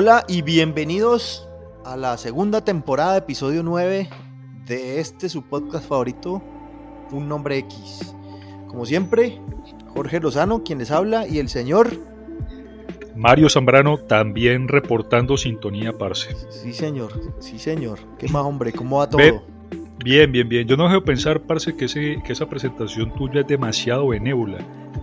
[0.00, 1.48] Hola y bienvenidos
[1.84, 4.08] a la segunda temporada, episodio 9
[4.64, 6.40] de este su podcast favorito,
[7.10, 8.14] Un Nombre X.
[8.68, 9.40] Como siempre,
[9.88, 11.90] Jorge Lozano, quien les habla, y el señor
[13.16, 16.32] Mario Zambrano también reportando sintonía, parce.
[16.48, 17.98] Sí, señor, sí, señor.
[18.20, 18.70] ¿Qué más, hombre?
[18.72, 19.42] ¿Cómo va todo?
[20.04, 20.68] bien, bien, bien.
[20.68, 24.58] Yo no dejo pensar, parce, que, ese, que esa presentación tuya es demasiado benévola.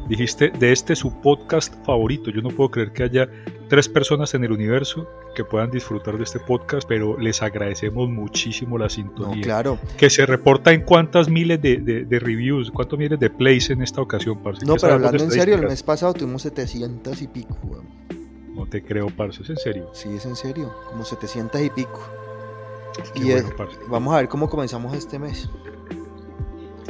[0.08, 2.30] Dijiste de este su podcast favorito.
[2.30, 3.28] Yo no puedo creer que haya
[3.70, 8.78] tres personas en el universo que puedan disfrutar de este podcast, pero les agradecemos muchísimo
[8.78, 9.44] la sintonía.
[9.44, 9.80] claro.
[9.98, 14.44] Que se reporta en cuántas miles de, reviews, cuántos miles de plays en esta ocasión,
[14.44, 14.64] parce.
[14.64, 17.58] No, pero hablando en serio, el mes pasado tuvimos 700 y pico,
[18.54, 19.90] No te creo, parce, ¿es en serio?
[19.94, 22.00] Sí, es en serio, como 700 y pico.
[23.16, 23.32] y
[23.90, 25.50] vamos a ver cómo comenzamos este mes.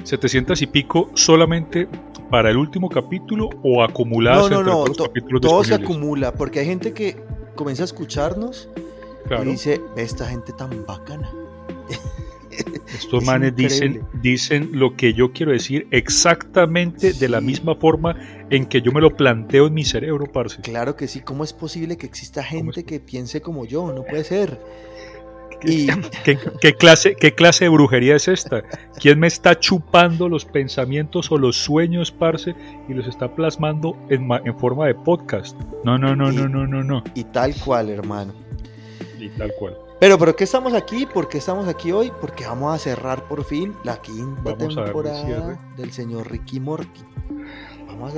[0.05, 1.87] 700 y pico solamente
[2.29, 6.59] para el último capítulo o acumuladas no, no, no, los capítulos todo se acumula porque
[6.59, 7.17] hay gente que
[7.55, 8.69] comienza a escucharnos
[9.29, 11.31] y dice esta gente tan bacana
[12.93, 18.15] estos manes dicen, dicen lo que yo quiero decir exactamente de la misma forma
[18.49, 20.61] en que yo me lo planteo en mi cerebro, parce.
[20.61, 23.91] Claro que sí, ¿cómo es posible que exista gente que piense como yo?
[23.91, 24.59] No puede ser.
[26.61, 28.63] ¿Qué, clase, ¿Qué clase de brujería es esta?
[28.99, 32.55] ¿Quién me está chupando los pensamientos o los sueños, parce,
[32.87, 35.59] y los está plasmando en, en forma de podcast?
[35.83, 37.03] No, no, no, no, no, no, no.
[37.15, 38.33] Y tal cual, hermano.
[39.19, 39.77] Y tal cual.
[39.99, 41.05] Pero, ¿por qué estamos aquí?
[41.05, 42.11] ¿Por qué estamos aquí hoy?
[42.19, 47.01] Porque vamos a cerrar por fin la quinta temporada del señor Ricky Morty.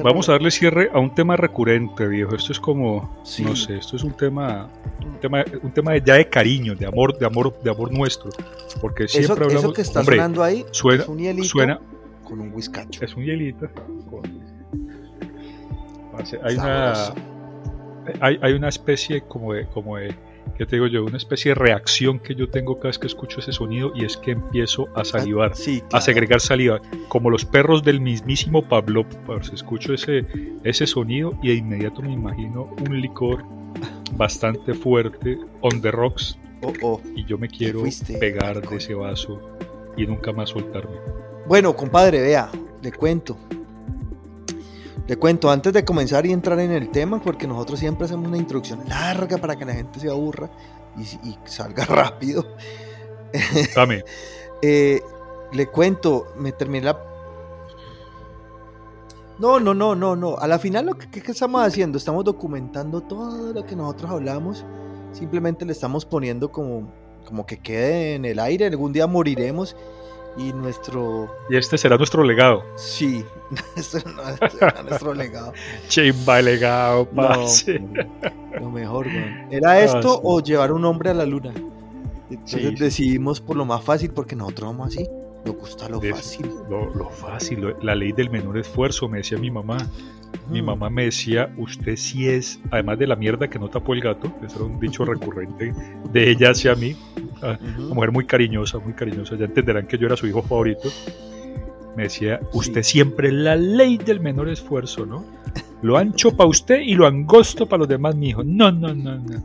[0.04, 2.36] Vamos a, darle cierre a un tema recurrente, viejo.
[2.36, 4.70] Esto es como, no sé, esto es un tema,
[5.06, 8.30] un tema, un tema ya de cariño, de amor, de amor, de amor nuestro.
[8.82, 9.64] Porque siempre eso, hablamos.
[9.64, 11.80] Eso que está sonando ahí suena, es un hielito suena,
[12.24, 13.04] con un whiskacho.
[13.04, 13.70] Es un hielito.
[16.44, 17.14] Hay una,
[18.20, 20.16] hay, hay una especie como de, como de
[20.58, 21.04] ¿qué te digo yo?
[21.04, 24.18] Una especie de reacción que yo tengo cada vez que escucho ese sonido y es
[24.18, 25.54] que empiezo a salivar,
[25.92, 29.06] a segregar saliva, como los perros del mismísimo Pablo.
[29.26, 30.26] Pues, escucho ese,
[30.64, 33.44] ese sonido y de inmediato me imagino un licor
[34.14, 37.02] bastante fuerte, on the rocks, oh, oh.
[37.16, 37.84] y yo me quiero
[38.20, 39.40] pegar de ese vaso
[39.96, 40.98] y nunca más soltarme.
[41.48, 42.50] Bueno, compadre, vea,
[42.82, 43.38] le cuento.
[45.08, 48.38] Le cuento, antes de comenzar y entrar en el tema, porque nosotros siempre hacemos una
[48.38, 50.50] introducción larga para que la gente se aburra
[50.98, 52.46] y, salga rápido.
[53.76, 54.04] Dame.
[54.64, 55.02] Eh,
[55.52, 57.00] le cuento, me terminé la...
[59.38, 60.36] No, no, no, no, no.
[60.40, 64.66] A la final lo que, estamos haciendo, estamos documentando todo lo que nosotros hablamos.
[65.12, 66.92] Simplemente le estamos poniendo como,
[67.24, 68.66] como que quede en el aire.
[68.66, 69.76] Algún día moriremos
[70.38, 71.32] y nuestro...
[71.52, 72.64] Y este será nuestro legado.
[72.78, 73.24] Sí,
[73.76, 75.54] será nuestro legado.
[75.88, 77.46] Chimba legado, no,
[78.60, 79.08] Lo mejor,
[79.52, 81.54] ¿Era ah, esto o llevar un hombre a la luna?
[82.30, 85.08] Entonces decidimos por lo más fácil porque nosotros vamos así.
[85.46, 86.50] Nos gusta lo fácil.
[86.70, 89.78] Lo, fácil, la ley del menor esfuerzo, me decía mi mamá.
[90.50, 90.66] Mi mm.
[90.66, 94.30] mamá me decía, usted sí es, además de la mierda que no tapó el gato,
[94.46, 95.74] eso era un dicho recurrente
[96.12, 96.98] de ella hacia mí,
[97.42, 100.90] ah, una mujer muy cariñosa, muy cariñosa, ya entenderán que yo era su hijo favorito.
[101.98, 105.26] Me decía, usted siempre la ley del menor esfuerzo, ¿no?
[105.82, 108.44] Lo ancho para usted y lo angosto para los demás, mi hijo.
[108.44, 109.44] No, no, no, no.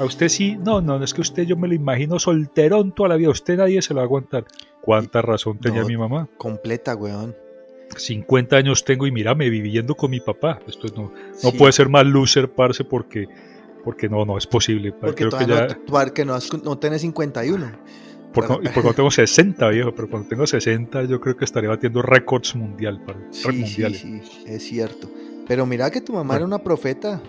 [0.00, 3.16] A usted sí, no, no, es que usted yo me lo imagino solterón toda la
[3.16, 4.46] vida, usted nadie se lo va a aguantar.
[4.80, 6.28] ¿Cuánta razón tenía mi mamá?
[6.38, 7.36] Completa, weón.
[7.96, 10.58] 50 años tengo y mírame viviendo con mi papá.
[10.66, 11.12] Esto no,
[11.44, 13.28] no puede ser más loser, parce, porque,
[13.84, 14.90] porque no, no es posible.
[14.90, 15.68] Porque Creo que ya...
[16.24, 17.72] no, no, no tenés 51.
[18.32, 21.70] Porque, y porque no tengo 60, viejo, pero cuando tengo 60 yo creo que estaría
[21.70, 24.00] batiendo récords mundial, para, sí, mundiales.
[24.00, 25.08] Sí, sí, es cierto.
[25.46, 27.20] Pero mira que tu mamá era una profeta.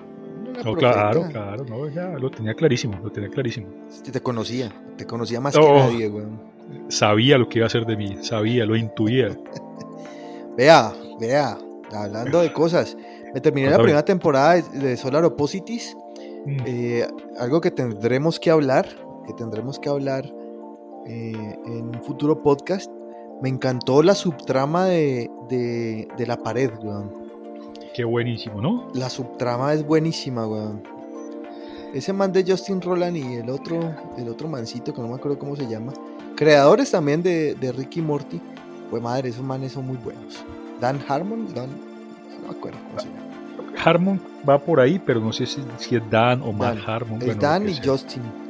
[0.66, 3.68] no, claro, claro, no, ya lo tenía clarísimo, lo tenía clarísimo.
[4.12, 6.42] Te conocía, te conocía más que nadie, weón.
[6.90, 9.30] Sabía lo que iba a hacer de mí, sabía, lo intuía.
[10.58, 10.92] Vea,
[11.22, 11.58] vea,
[11.96, 12.98] hablando de cosas.
[13.34, 15.96] Me terminé la primera temporada de Solar Opposites.
[16.46, 16.58] Mm.
[16.66, 17.08] Eh,
[17.40, 18.86] algo que tendremos que hablar,
[19.26, 20.30] que tendremos que hablar
[21.10, 22.90] eh, en un futuro podcast.
[23.42, 27.12] Me encantó la subtrama de, la pared, weón.
[27.96, 28.92] Qué buenísimo, ¿no?
[28.94, 30.84] La subtrama es buenísima, weón.
[31.94, 33.80] Ese man de Justin Roland y el otro,
[34.18, 35.94] el otro mancito que no me acuerdo cómo se llama.
[36.36, 38.40] Creadores también de, de Ricky Morty.
[38.92, 40.46] Pues madre, esos manes son muy buenos.
[40.80, 41.70] Dan Harmon, Dan,
[42.42, 43.30] no me acuerdo cómo se llama.
[43.84, 47.20] Harmon va por ahí, pero no sé si, si es Dan o Matt Harmon.
[47.24, 48.49] Es Dan y Justin.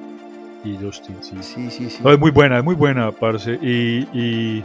[0.64, 1.36] Y Justin, sí.
[1.42, 2.02] Sí, sí, sí.
[2.04, 3.58] No, es muy buena, es muy buena, parce.
[3.62, 4.64] Y, y,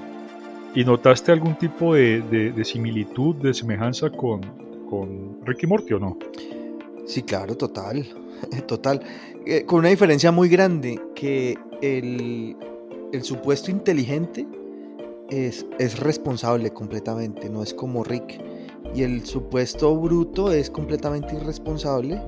[0.74, 4.40] y notaste algún tipo de, de, de similitud, de semejanza con,
[4.88, 6.18] con Ricky Morty o no?
[7.06, 8.06] Sí, claro, total.
[8.66, 9.00] Total.
[9.46, 12.56] Eh, con una diferencia muy grande, que el,
[13.12, 14.46] el supuesto inteligente
[15.30, 18.40] es, es, responsable completamente, no es como Rick.
[18.94, 22.20] Y el supuesto bruto es completamente irresponsable,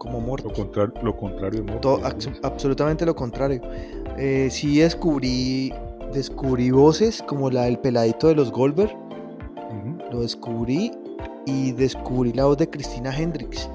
[0.00, 0.48] como Morty.
[0.48, 2.00] Lo, contrario, lo contrario de Todo,
[2.42, 3.60] absolutamente lo contrario.
[4.18, 5.72] Eh, sí descubrí,
[6.12, 8.90] descubrí voces como la del peladito de los Goldberg.
[8.90, 10.10] Uh -huh.
[10.10, 10.90] Lo descubrí
[11.46, 13.70] y descubrí la voz de Cristina Hendricks.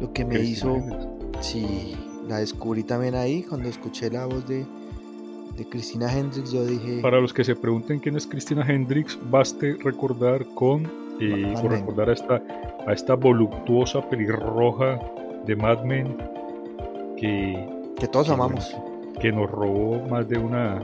[0.00, 1.40] Lo que me Cristina hizo.
[1.40, 1.96] Sí,
[2.28, 4.64] la descubrí también ahí cuando escuché la voz de,
[5.56, 6.52] de Cristina Hendricks.
[6.52, 7.00] Yo dije.
[7.00, 11.00] Para los que se pregunten quién es Cristina Hendricks, baste recordar con.
[11.22, 12.42] Eh, o recordar a esta,
[12.86, 14.98] a esta voluptuosa pelirroja
[15.46, 16.16] de Mad Men
[17.16, 17.68] que.
[17.98, 18.74] Que todos que amamos.
[18.74, 20.82] Nos, que nos robó más de una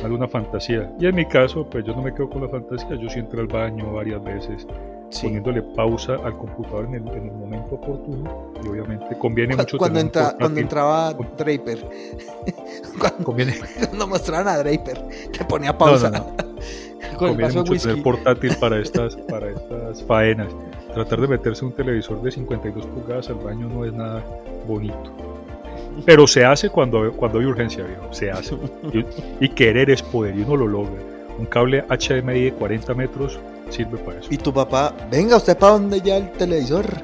[0.00, 0.90] más de una fantasía.
[0.98, 3.40] Y en mi caso, pues yo no me quedo con la fantasía, yo sí entré
[3.40, 4.66] al baño varias veces,
[5.10, 5.26] sí.
[5.26, 9.78] poniéndole pausa al computador en el, en el, momento oportuno y obviamente conviene cuando, mucho
[9.78, 11.78] cuando, entra, cuando entraba Draper
[12.98, 15.02] cuando, conviene cuando mostraban a Draper
[15.36, 17.18] te ponía pausa no, no, no.
[17.18, 17.88] conviene mucho whisky.
[17.88, 20.48] tener portátil para estas para estas faenas
[20.94, 24.24] tratar de meterse un televisor de 52 pulgadas al baño no es nada
[24.66, 25.12] bonito
[26.06, 28.56] pero se hace cuando, cuando hay urgencia viejo se hace
[28.92, 29.04] y,
[29.44, 31.00] y querer es poder y uno lo logra
[31.38, 33.40] un cable HDMI de 40 metros
[33.70, 34.28] sirve para eso.
[34.30, 36.86] Y tu papá, venga usted para donde ya el televisor.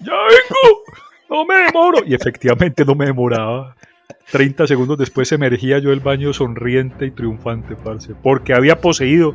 [0.00, 0.82] ya vengo,
[1.28, 2.04] no me demoro.
[2.06, 3.74] Y efectivamente no me demoraba.
[4.30, 9.34] 30 segundos después emergía yo del baño sonriente y triunfante, parce, porque había poseído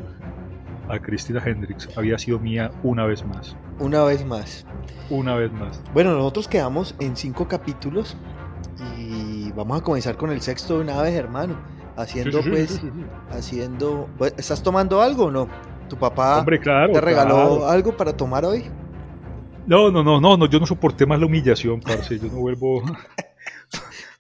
[0.91, 1.89] a Cristina Hendricks.
[1.97, 3.55] Había sido mía una vez más.
[3.79, 4.65] Una vez más.
[5.09, 5.81] Una vez más.
[5.93, 8.17] Bueno, nosotros quedamos en cinco capítulos
[8.97, 11.55] y vamos a comenzar con el sexto de una vez, hermano
[11.97, 12.91] haciendo sí, sí, pues sí,
[13.31, 15.47] haciendo pues, estás tomando algo o no
[15.89, 17.67] tu papá Hombre, claro, te regaló claro.
[17.69, 18.65] algo para tomar hoy
[19.67, 22.81] no no no no no yo no soporté más la humillación parce yo no vuelvo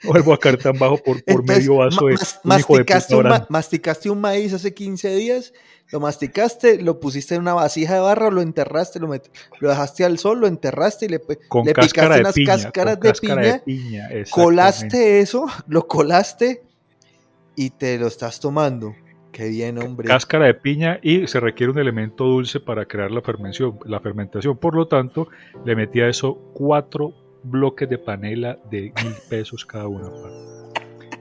[0.03, 3.13] vuelvo a caer tan bajo por, por Entonces, medio vaso de mas, un hijo masticaste,
[3.13, 5.53] de un ma masticaste un maíz hace 15 días
[5.91, 9.29] lo masticaste, lo pusiste en una vasija de barro, lo enterraste, lo, met...
[9.59, 11.19] lo dejaste al sol, lo enterraste y le,
[11.49, 16.63] con le picaste unas piña, cáscaras de cáscara piña, de piña colaste eso, lo colaste
[17.55, 18.95] y te lo estás tomando.
[19.33, 20.07] Qué bien, hombre.
[20.07, 23.79] Cáscara de piña y se requiere un elemento dulce para crear la fermentación.
[23.85, 24.57] La fermentación.
[24.57, 25.29] Por lo tanto,
[25.65, 30.09] le metí a eso cuatro bloques de panela de mil pesos cada una.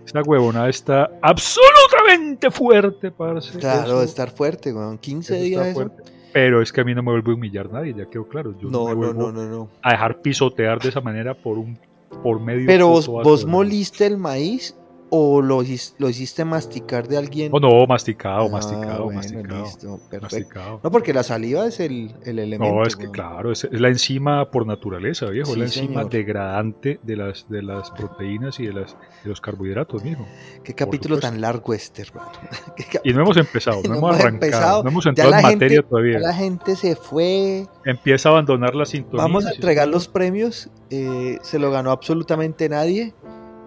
[0.05, 3.57] Esta huevonada está absolutamente fuerte, parce.
[3.59, 5.67] Claro, eso, estar fuerte, con 15 días.
[5.69, 5.91] Eso.
[6.33, 8.55] Pero es que a mí no me vuelve a humillar nadie, ya quedó claro.
[8.59, 11.59] Yo no, no, me no, no, no, no, a dejar pisotear de esa manera por
[11.59, 11.79] un
[12.23, 14.77] por medio Pero vos, vos moliste el maíz
[15.11, 15.63] o lo,
[15.99, 17.51] lo hiciste masticar de alguien?
[17.53, 19.65] Oh, no, masticado, masticado, ah, bueno, masticado.
[19.65, 20.21] Listo, perfecto.
[20.23, 20.81] masticado.
[20.83, 22.75] No, porque la saliva es el, el elemento.
[22.75, 23.13] No, es que ¿no?
[23.13, 26.11] claro, es, es, la enzima por naturaleza, viejo, Sí, es la enzima señor.
[26.11, 30.27] degradante de las, de las proteínas y de, las, de los carbohidratos, viejo.
[30.65, 32.31] Qué capítulo tan largo este, hermano.
[33.05, 35.55] Y no hemos empezado, no, No hemos arrancado, empezado, no hemos ya entrado en gente-
[35.57, 36.19] materia todavía.
[36.21, 37.67] La gente se fue.
[37.85, 39.23] Empieza a abandonar la sintonía.
[39.23, 40.69] Vamos a entregar los premios.
[40.91, 43.13] eh, se lo ganó absolutamente nadie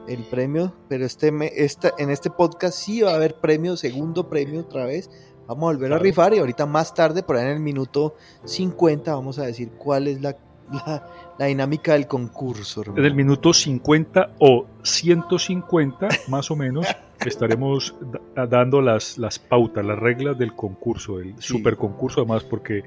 [0.07, 4.27] el premio, pero este, me, esta, en este podcast sí va a haber premio, segundo
[4.29, 5.09] premio otra vez.
[5.47, 5.99] Vamos a volver Claro.
[6.01, 9.71] a rifar y ahorita más tarde, por ahí en el minuto 50, vamos a decir
[9.71, 10.37] cuál es la,
[10.71, 12.81] la, la dinámica del concurso.
[12.81, 12.99] hermano.
[13.01, 16.87] En el minuto 50 o 150, más o menos,
[17.25, 17.95] estaremos
[18.35, 21.49] da- dando las, las pautas, las reglas del concurso, el Sí.
[21.53, 22.83] super concurso, además, porque,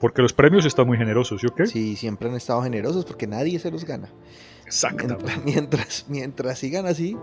[0.00, 1.66] porque los premios están muy generosos, ¿sí o qué?
[1.66, 4.08] Sí, siempre han estado generosos porque nadie se los gana.
[4.70, 5.24] Exactamente.
[5.24, 7.16] Mientras, mientras, mientras sigan así,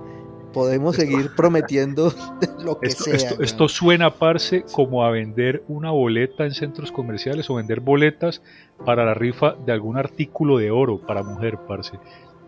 [0.52, 2.14] podemos seguir prometiendo
[2.60, 3.32] lo que Esto, sea.
[3.40, 8.42] esto, suena, parce, como a vender una boleta en centros comerciales o vender boletas
[8.86, 11.98] para la rifa de algún artículo de oro para mujer, parce.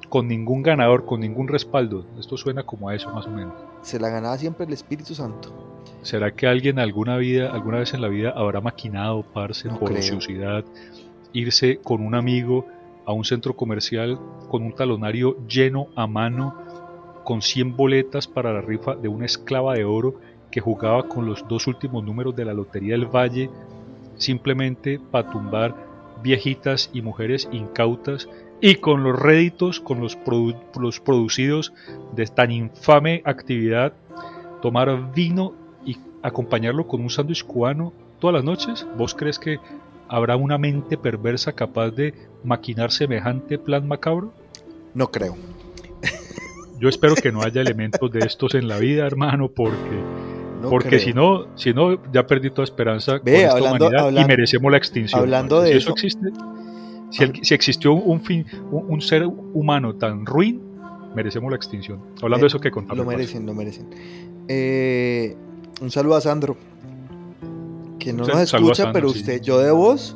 [0.10, 2.04] Con ningún ganador, con ningún respaldo.
[2.20, 3.54] Esto suena como a eso, más o menos.
[3.84, 5.54] Se la ganaba siempre el Espíritu Santo.
[6.02, 9.94] ¿Será que alguien alguna vida, alguna vez en la vida habrá maquinado, parce, No por
[9.94, 10.66] ociosidad,
[11.32, 12.66] irse con un amigo
[13.10, 16.54] a un centro comercial con un talonario lleno a mano,
[17.24, 21.48] con 100 boletas para la rifa de una esclava de oro que jugaba con los
[21.48, 23.50] dos últimos números de la Lotería del Valle,
[24.16, 25.74] simplemente para tumbar
[26.22, 28.30] viejitas y mujeres incautas
[28.62, 30.16] y con los réditos, con los,
[30.80, 31.74] los producidos
[32.16, 33.94] de tan infame actividad,
[34.62, 39.60] tomar vino y acompañarlo con un sándwich cubano todas las noches, ¿vos crees que
[40.10, 42.14] habrá una mente perversa capaz de
[42.44, 44.34] maquinar semejante plan macabro?
[44.94, 45.38] No creo.
[46.80, 50.02] Yo espero que no haya elementos de estos en la vida, hermano, porque
[50.62, 54.78] porque si no, si no, ya perdí toda esperanza con esta humanidad y merecemos la
[54.78, 55.22] extinción.
[55.22, 56.32] Hablando de eso, existe,
[57.12, 60.62] si, existió un, fin, un, ser humano tan ruin,
[61.16, 62.02] merecemos la extinción.
[62.22, 62.98] Hablando de eso que contamos.
[62.98, 63.88] Lo merecen, lo merecen.
[64.48, 65.36] Eh,
[65.82, 66.58] un saludo a Sandro,
[68.00, 70.16] que no nos escucha, pero usted, yo de vos,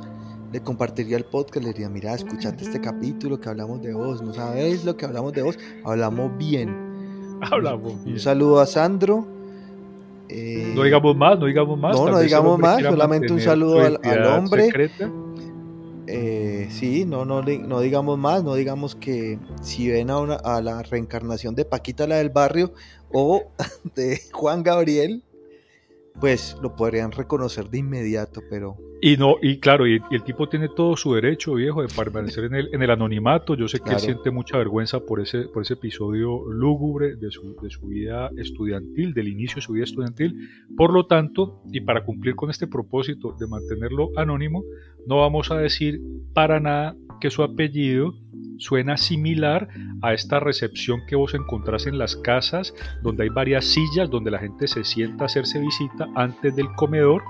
[0.52, 4.34] le compartiría el podcast, le diría, mira, escuchate este capítulo que hablamos de vos, no
[4.34, 6.94] sabéis lo que hablamos de vos, hablamos bien.
[7.42, 8.16] Hablamos bien.
[8.16, 9.28] Un saludo a Sandro.
[10.30, 11.94] Eh, no digamos más, no digamos más.
[11.94, 14.70] No, no digamos más, solamente un saludo al, hombre.
[16.08, 20.62] Eh, sí, no, no, no digamos más, no digamos que si ven a, una, a
[20.62, 22.74] la reencarnación de Paquita la del barrio
[23.12, 23.44] o
[23.96, 25.24] de Juan Gabriel,
[26.20, 28.78] pues lo podrían reconocer de inmediato, pero...
[29.02, 32.56] Y no, y claro, y, el tipo tiene todo su derecho, viejo, de permanecer en
[32.56, 33.54] el, en el anonimato.
[33.56, 37.54] Yo sé que él siente mucha vergüenza por ese, por ese episodio lúgubre de su,
[37.62, 40.48] de su vida estudiantil, del inicio de su vida estudiantil.
[40.78, 44.64] Por lo tanto, y para cumplir con este propósito de mantenerlo anónimo,
[45.06, 46.00] no vamos a decir
[46.34, 48.16] para nada que su apellido
[48.58, 49.70] suena similar
[50.02, 54.40] a esta recepción que vos encontrás en las casas, donde hay varias sillas donde la
[54.40, 57.24] gente se sienta a hacerse visita antes del comedor,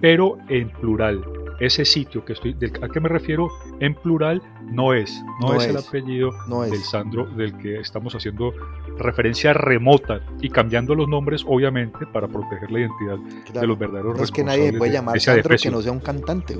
[0.00, 1.24] pero en plural.
[1.60, 3.48] Ese sitio que estoy, del, a qué me refiero
[3.78, 6.32] en plural, no es, no, es, el apellido
[6.68, 8.52] del Sandro del que estamos haciendo
[8.98, 13.18] referencia remota y cambiando los nombres, obviamente, para proteger la identidad
[13.54, 16.56] de los verdaderos no es que nadie puede llamar Sandro que no sea un cantante,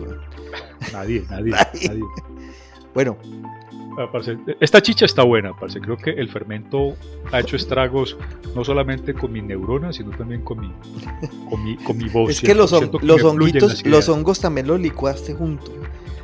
[0.92, 1.50] nadie, nadie.
[1.88, 2.04] nadie.
[2.94, 3.16] Bueno,
[3.98, 4.08] Ah,
[4.60, 5.80] esta chicha está buena, parce.
[5.80, 6.96] Creo que el fermento
[7.30, 8.16] ha hecho estragos
[8.54, 10.72] no solamente con mis neuronas, sino también con mi,
[11.84, 12.30] con mi, voz.
[12.30, 12.72] Es que los,
[13.02, 15.72] los honguitos, los hongos también los licuaste junto,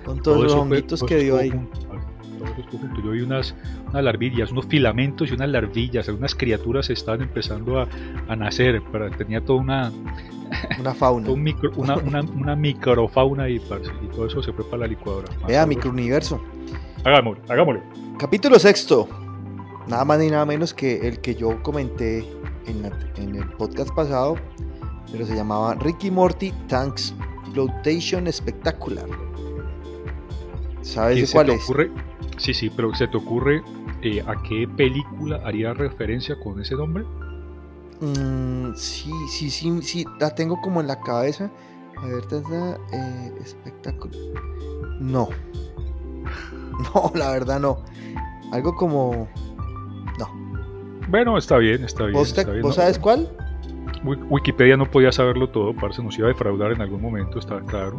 [0.04, 1.52] con todos los honguitos que dio ahí.
[3.02, 3.54] Yo vi unas,
[3.88, 7.88] unas larvillas, unos filamentos y unas larvillas, algunas criaturas estaban empezando a,
[8.28, 9.92] a nacer, pero tenía toda una,
[10.80, 11.30] una fauna.
[11.30, 15.28] una, una, una, microfauna y, y todo eso se fue para la licuadora.
[15.46, 16.40] Vea, microuniverso.
[17.04, 17.82] Hagámoslo, hagámoslo.
[18.18, 19.08] Capítulo sexto.
[19.86, 22.26] Nada más ni nada menos que el que yo comenté
[22.66, 24.36] en, el podcast pasado,
[25.10, 27.14] pero se llamaba Ricky Morty Tanks
[27.52, 29.06] Flotation Spectacular.
[30.82, 31.64] ¿Sabes cuál es?
[31.64, 31.90] Ocurre?
[32.38, 33.62] Sí, sí, pero ¿se te ocurre
[34.02, 37.04] eh, a qué película haría referencia con ese nombre?
[38.00, 41.50] Mm, sí, sí, sí, sí, la tengo como en la cabeza.
[41.96, 42.24] A ver,
[42.92, 44.16] eh, espectáculo.
[45.00, 45.28] No.
[46.94, 47.82] No, la verdad no.
[48.52, 49.28] Algo como.
[50.16, 50.28] No.
[51.08, 52.14] Bueno, está bien, está bien.
[52.62, 53.28] ¿Vos, sabes cuál?
[54.04, 57.98] Wikipedia no podía saberlo todo, Parce, nos iba a defraudar en algún momento, está claro.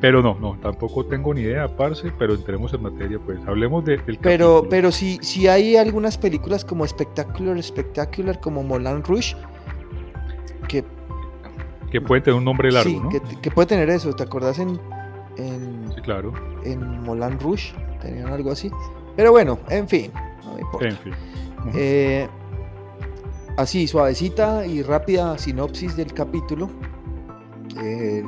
[0.00, 3.98] Pero no, no, tampoco tengo ni idea, Parce, pero entremos en materia, pues hablemos de,
[3.98, 9.36] del Pero, pero si, si hay algunas películas como Spectacular, Spectacular, como Moulin Rouge,
[10.68, 10.84] que...
[11.90, 13.08] Que pueden tener un nombre largo, sí, ¿no?
[13.08, 14.80] Que, que puede tener eso, ¿te acordás en...
[15.36, 16.32] en sí, claro.
[16.64, 17.74] En Moulin Rouge?
[18.00, 18.70] tenían algo así.
[19.16, 20.10] Pero bueno, en fin,
[20.44, 20.88] no me importa.
[21.74, 22.28] Eh,
[23.56, 26.70] así, suavecita y rápida sinopsis del capítulo.
[27.82, 28.24] Eh,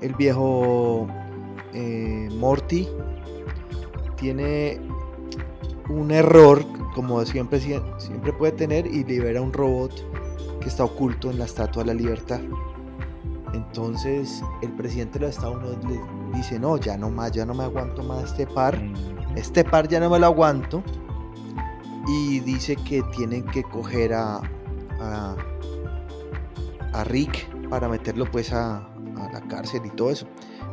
[0.00, 1.06] el viejo
[1.72, 2.88] eh, Morty
[4.16, 4.80] tiene
[5.88, 9.92] un error, como siempre, siempre puede tener, y libera un robot
[10.60, 12.40] que está oculto en la Estatua de la Libertad.
[13.52, 17.54] Entonces el presidente de los Estados Unidos le dice, no, ya no más, ya no
[17.54, 18.80] me aguanto más este par,
[19.36, 20.82] este par ya no me lo aguanto.
[22.06, 24.40] Y dice que tienen que coger a,
[25.00, 25.36] a,
[27.04, 28.88] Rick para meterlo pues a,
[29.32, 30.26] la cárcel y todo eso.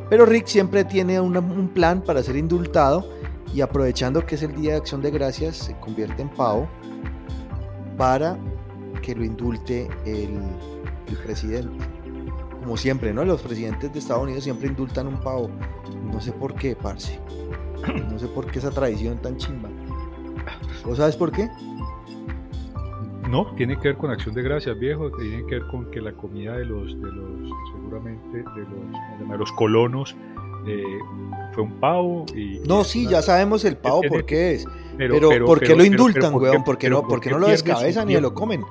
[0.08, 3.08] Pero Rick siempre tiene un plan para ser indultado
[3.54, 6.68] y aprovechando que es el Día de Acción de Gracias, se convierte en pavo
[7.96, 8.38] para
[9.02, 10.40] que lo indulte el
[11.24, 11.84] presidente
[12.62, 13.24] como siempre, ¿no?
[13.24, 15.50] Los presidentes de Estados Unidos siempre indultan un pavo.
[16.04, 17.18] No sé por qué, parce.
[18.10, 19.68] No sé por qué esa tradición tan chimba.
[20.84, 21.48] ¿Vos sabes por qué?
[23.28, 25.10] No, tiene que ver con acción de gracias, viejo.
[25.12, 29.38] Tiene que ver con que la comida de los, de los seguramente, de los, de
[29.38, 30.14] los colonos
[30.66, 30.98] eh,
[31.52, 32.26] fue un pavo.
[32.34, 34.66] Y, no, sí, ya sabemos el pavo por qué es.
[34.96, 36.64] Pero, ¿por qué lo indultan, weón?
[36.64, 38.62] ¿Por qué no, por qué no lo descabezan ni lo comen?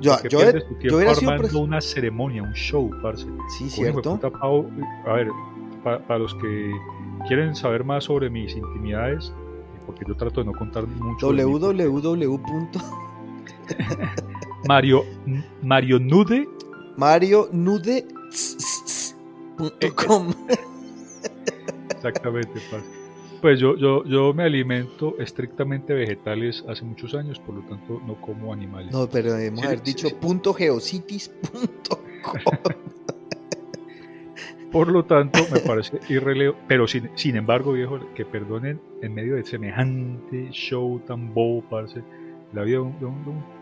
[0.00, 0.40] Yo, yo,
[0.80, 3.26] yo era armando una ceremonia, un show, parce.
[3.56, 4.20] Sí, cierto.
[5.06, 5.28] a ver,
[5.82, 6.70] para, los que
[7.26, 9.32] quieren saber más sobre mis intimidades,
[9.86, 11.32] porque yo trato de no contar mucho.
[11.32, 12.68] www.
[14.68, 15.04] Mario,
[15.62, 16.48] Mario Nude.
[16.96, 18.06] Mario Nude.
[21.90, 22.60] Exactamente,
[23.40, 28.20] Pues yo, yo, yo me alimento estrictamente vegetales hace muchos años, por lo tanto no
[28.20, 28.92] como animales.
[28.92, 30.52] No, pero debemos haber dicho punto
[34.76, 36.62] Por lo tanto, me parece irrelevante.
[36.68, 42.02] Pero sin, sin embargo, viejo, que perdonen en medio de semejante show tan bobo, parce,
[42.52, 43.56] la vida de un, de un,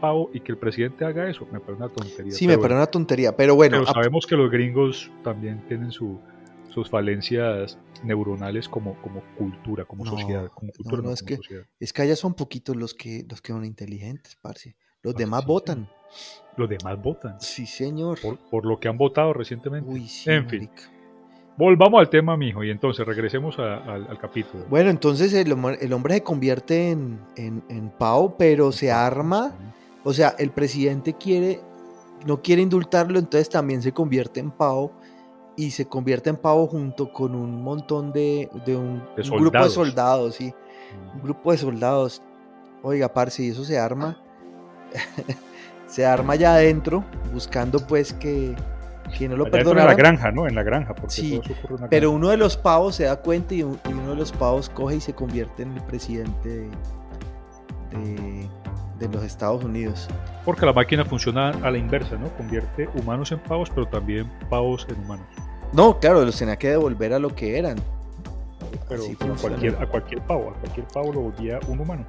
[0.00, 2.32] pavo y que el presidente haga eso, me parece una tontería.
[2.32, 3.80] Sí, me parece una tontería, pero bueno.
[3.80, 6.18] Pero sabemos que los gringos también tienen su,
[6.70, 10.48] sus falencias neuronales como, como cultura, como sociedad.
[10.54, 11.38] Como cultura, no, es, que,
[11.78, 14.76] es que allá son poquitos los que, los que son inteligentes, parce.
[15.02, 15.88] Los demás votan.
[16.56, 17.40] Los demás votan.
[17.40, 18.18] Sí, señor.
[18.50, 19.88] Por, lo que han votado recientemente.
[19.90, 20.70] Uy, sí, en fin.
[21.56, 24.64] Volvamos al tema, mijo, y entonces regresemos al, capítulo.
[24.70, 29.52] Bueno, entonces el, hombre se convierte en, en, Pau, pero se arma.
[30.02, 31.60] O sea, el presidente quiere,
[32.26, 34.90] no quiere indultarlo, entonces también se convierte en Pau
[35.60, 40.36] y se convierte en pavo junto con un montón de, de un, grupo de soldados,
[40.36, 40.54] sí.
[41.14, 42.22] Un grupo de soldados.
[42.82, 44.18] Oiga, parce, y eso se arma.
[45.90, 48.54] se arma ya adentro, buscando pues que,
[49.18, 49.90] que no lo perdonaran.
[49.90, 50.46] En la granja, ¿no?
[50.46, 51.40] En la granja, porque sí,
[51.90, 55.00] pero uno de los pavos se da cuenta y, uno de los pavos coge y
[55.00, 56.48] se convierte en el presidente
[57.90, 58.48] de
[59.00, 60.08] de los Estados Unidos.
[60.44, 62.28] Porque la máquina funciona a la inversa, ¿no?
[62.36, 65.26] Convierte humanos en pavos, pero también pavos en humanos.
[65.72, 67.76] No, claro, los tenía que devolver a lo que eran.
[68.88, 72.04] Pero a cualquier, a cualquier pavo, a cualquier pavo lo volvía un humano.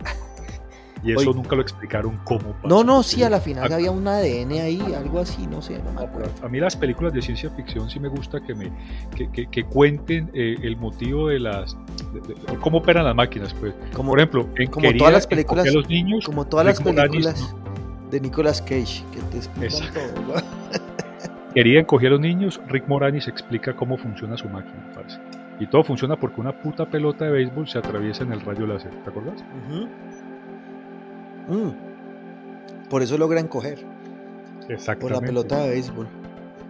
[1.04, 4.52] Y eso nunca lo explicaron cómo No, no, sí, a la final había un ADN
[4.54, 6.32] ahí, algo así, no sé, no me acuerdo.
[6.44, 8.72] A mí las películas de ciencia ficción sí me gusta que me
[9.16, 11.76] que, que, cuenten eh, el motivo de las
[12.62, 13.74] cómo operan las máquinas, pues.
[13.94, 17.56] Como, Por ejemplo, en como todas las películas los niños, como todas las películas
[18.10, 20.36] de Nicolas Cage que te explican todo.
[21.54, 25.20] Querían coger a los niños, Rick Moranis explica cómo funciona su máquina, parece.
[25.60, 28.92] Y todo funciona porque una puta pelota de béisbol se atraviesa en el rayo láser,
[29.04, 29.44] ¿te acuerdas?
[31.48, 32.90] Mm.
[32.90, 33.86] Por eso logran coger.
[34.70, 35.02] Exactamente.
[35.02, 36.08] Por la pelota de béisbol.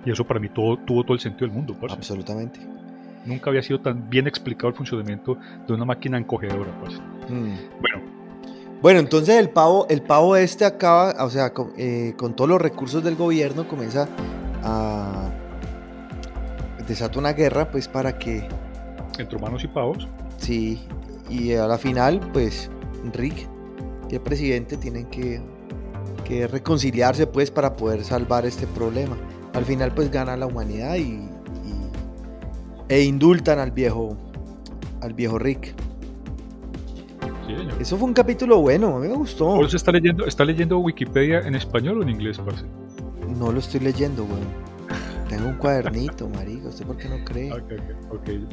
[0.06, 1.76] Y eso para mí todo, tuvo todo el sentido del mundo.
[1.90, 2.60] Absolutamente.
[3.26, 6.72] Nunca había sido tan bien explicado el funcionamiento de una máquina encogedora.
[6.80, 7.00] Pues.
[7.28, 8.02] Bueno.
[8.82, 12.60] Bueno, entonces el pavo, el pavo este acaba, o sea, con, eh, con todos los
[12.60, 14.08] recursos del gobierno comienza
[14.64, 15.30] a
[16.88, 18.48] desata una guerra, pues para que
[19.20, 20.08] entre humanos y pavos.
[20.38, 20.82] Sí,
[21.30, 22.72] y a la final, pues
[23.14, 23.48] Rick
[24.16, 25.42] el presidente tienen que,
[26.50, 29.18] reconciliarse pues para poder salvar este problema.
[29.54, 31.28] Al final pues gana la humanidad y,
[32.88, 34.18] e indultan al viejo
[35.02, 35.74] al viejo Rick.
[37.82, 39.46] Eso fue un capítulo bueno, a mí me gustó.
[39.46, 42.64] ¿Vos está leyendo, está leyendo Wikipedia en español o en inglés, parce?
[43.38, 44.72] No lo estoy leyendo, weón.
[45.28, 46.70] Tengo un cuadernito, marico.
[46.70, 47.52] ¿Usted por qué no cree?
[48.12, 48.46] Okay,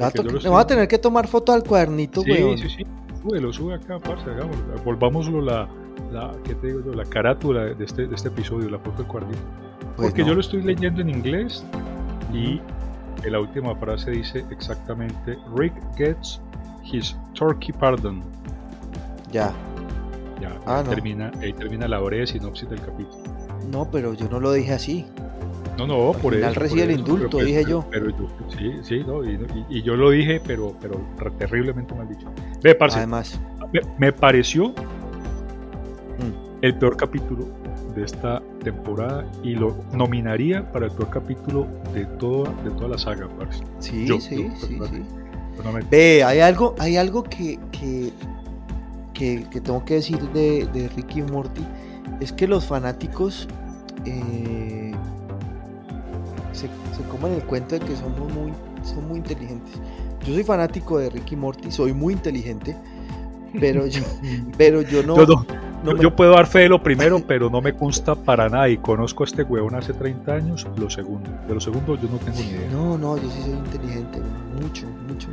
[0.44, 2.86] Me voy a tener que tomar fotos al cuadernito, sí, Sí, sí,
[3.24, 4.82] lo sube acá, parce, hagámoslo.
[4.84, 5.68] Volvámoslo la,
[6.12, 6.94] la, ¿qué te digo yo?
[6.94, 9.38] la carátula de este, de este episodio, la foto del cuadrito.
[9.96, 11.64] Pues Porque yo lo estoy leyendo en inglés
[12.32, 12.60] y
[13.24, 16.40] en la última frase dice exactamente Rick gets
[16.84, 18.22] his turkey pardon.
[19.32, 19.52] Ya.
[20.40, 23.22] Ya, ah, ahí, termina, ahí termina la breve sinopsis del capítulo.
[23.72, 25.04] No, pero yo no lo dije así.
[25.78, 26.60] No, no, por final eso.
[26.60, 27.84] recibe el indulto, pues, dije yo.
[27.88, 31.00] Pero, yo, sí, sí, no, y, yo lo dije, pero, pero
[31.38, 32.28] terriblemente mal dicho.
[32.62, 33.40] Ve, parce, Además,
[33.98, 34.74] me, pareció mm.
[36.62, 37.46] el peor capítulo
[37.94, 42.98] de esta temporada y lo nominaría para el peor capítulo de toda, de toda la
[42.98, 43.62] saga, parce.
[43.78, 45.02] Sí, sí, sí, sí.
[45.90, 48.12] Ve, hay algo, hay algo que, que,
[49.14, 51.62] que, tengo que decir de, de Ricky y Morty,
[52.20, 53.48] es que los fanáticos
[54.04, 54.87] eh,
[56.52, 56.68] se,
[57.10, 59.74] comen el cuento de que somos muy, son muy inteligentes.
[60.24, 62.76] Yo soy fanático de Ricky Morty, soy muy inteligente,
[63.60, 64.02] pero yo,
[64.58, 65.16] pero yo no.
[66.00, 68.68] Yo, puedo dar fe de lo primero, pero no me consta para nada.
[68.68, 71.30] Y conozco a este huevón hace 30 años, lo segundo.
[71.46, 72.68] De lo segundo yo no tengo ni idea.
[72.72, 74.20] No, no, yo sí soy inteligente,
[74.60, 75.28] mucho, mucho.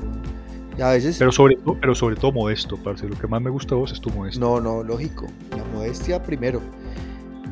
[0.77, 1.17] Y a veces...
[1.17, 3.07] Pero sobre, todo, pero sobre todo modesto, parce.
[3.07, 4.39] Lo que más me gusta de vos es tu modesto.
[4.39, 5.25] No, no, lógico.
[5.51, 6.61] La modestia primero.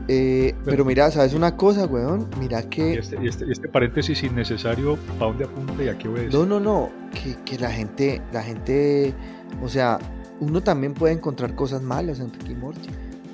[0.07, 2.27] Eh, pero mira, ¿sabes una cosa, weón?
[2.39, 2.95] Mira que...
[2.95, 6.37] Este, este, este, paréntesis innecesario, ¿para dónde apunta y a qué obedece?
[6.37, 9.13] No, no, no, que, que, la gente, la gente,
[9.61, 9.99] o sea,
[10.39, 12.89] uno también puede encontrar cosas malas en Ricky Morty,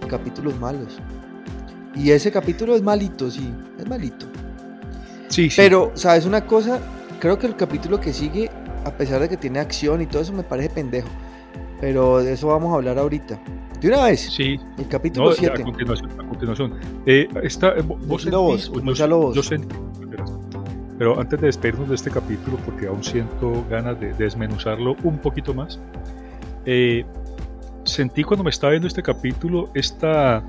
[0.08, 1.00] capítulos malos.
[1.96, 4.28] Y ese capítulo es malito, sí, es malito.
[5.28, 5.56] Sí, sí.
[5.58, 6.80] Pero, ¿sabes una cosa?
[7.20, 8.50] Creo que el capítulo que sigue
[8.86, 11.10] a pesar de que tiene acción y todo eso, me parece pendejo.
[11.82, 13.40] Pero de eso vamos a hablar ahorita.
[13.82, 14.20] De una vez.
[14.20, 14.60] Sí.
[14.78, 15.62] El capítulo 7.
[15.62, 16.12] a continuación.
[16.20, 16.74] A continuación.
[17.06, 19.76] Eh, esta, eh, vos, vos, yo, yo, sentí,
[20.98, 25.54] pero antes de despedirnos de este capítulo, porque aún siento ganas de desmenuzarlo un poquito
[25.54, 25.80] más,
[26.66, 27.06] eh,
[27.86, 30.44] sentí cuando me estaba viendo este capítulo esta,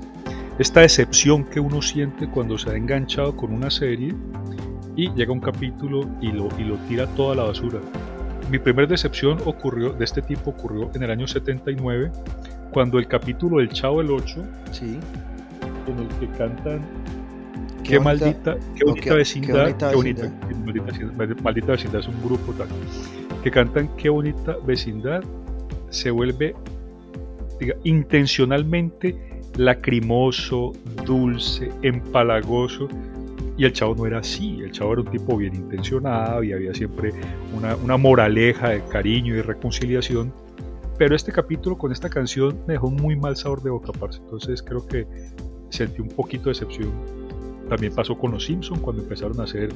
[0.59, 4.13] esta decepción que uno siente cuando se ha enganchado con una serie
[4.97, 7.79] y llega un capítulo y lo, y lo tira toda la basura.
[8.49, 12.11] Mi primera decepción ocurrió, de este tipo ocurrió en el año 79,
[12.71, 14.97] cuando el capítulo del Chavo el 8, sí.
[15.87, 16.81] en el que cantan
[17.83, 20.31] Qué, maldita, qué bonita vecindad, qué bonita,
[21.43, 22.67] maldita, vecindad es un grupo tal,
[23.43, 25.23] que cantan qué bonita vecindad
[25.89, 26.55] se vuelve
[27.59, 29.15] diga, intencionalmente
[29.57, 30.73] lacrimoso,
[31.05, 32.87] dulce, empalagoso.
[33.57, 36.73] Y el chavo no era así, el chavo era un tipo bien intencionado y había
[36.73, 37.11] siempre
[37.55, 40.33] una, una moraleja de cariño y reconciliación.
[41.01, 44.19] Pero este capítulo con esta canción me dejó muy mal sabor de boca, parce.
[44.19, 45.07] Entonces creo que
[45.71, 46.91] sentí un poquito de decepción
[47.67, 49.69] también pasó con los Simpsons cuando empezaron a hacer,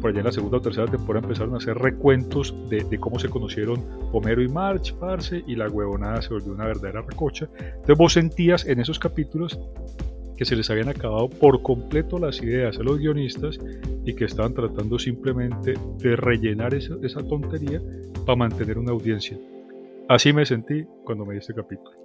[0.00, 3.28] por allá en la segunda o tercera temporada empezaron a hacer recuentos de, cómo se
[3.28, 7.48] conocieron Homero y March, parce, y la huevonada se volvió una verdadera recocha.
[7.56, 9.60] Entonces vos sentías en esos capítulos
[10.36, 13.60] que se les habían acabado por completo las ideas a los guionistas
[14.04, 17.80] y que estaban tratando simplemente de rellenar esa, esa tontería
[18.26, 19.38] para mantener una audiencia.
[20.08, 21.96] Así me sentí cuando me di este capítulo.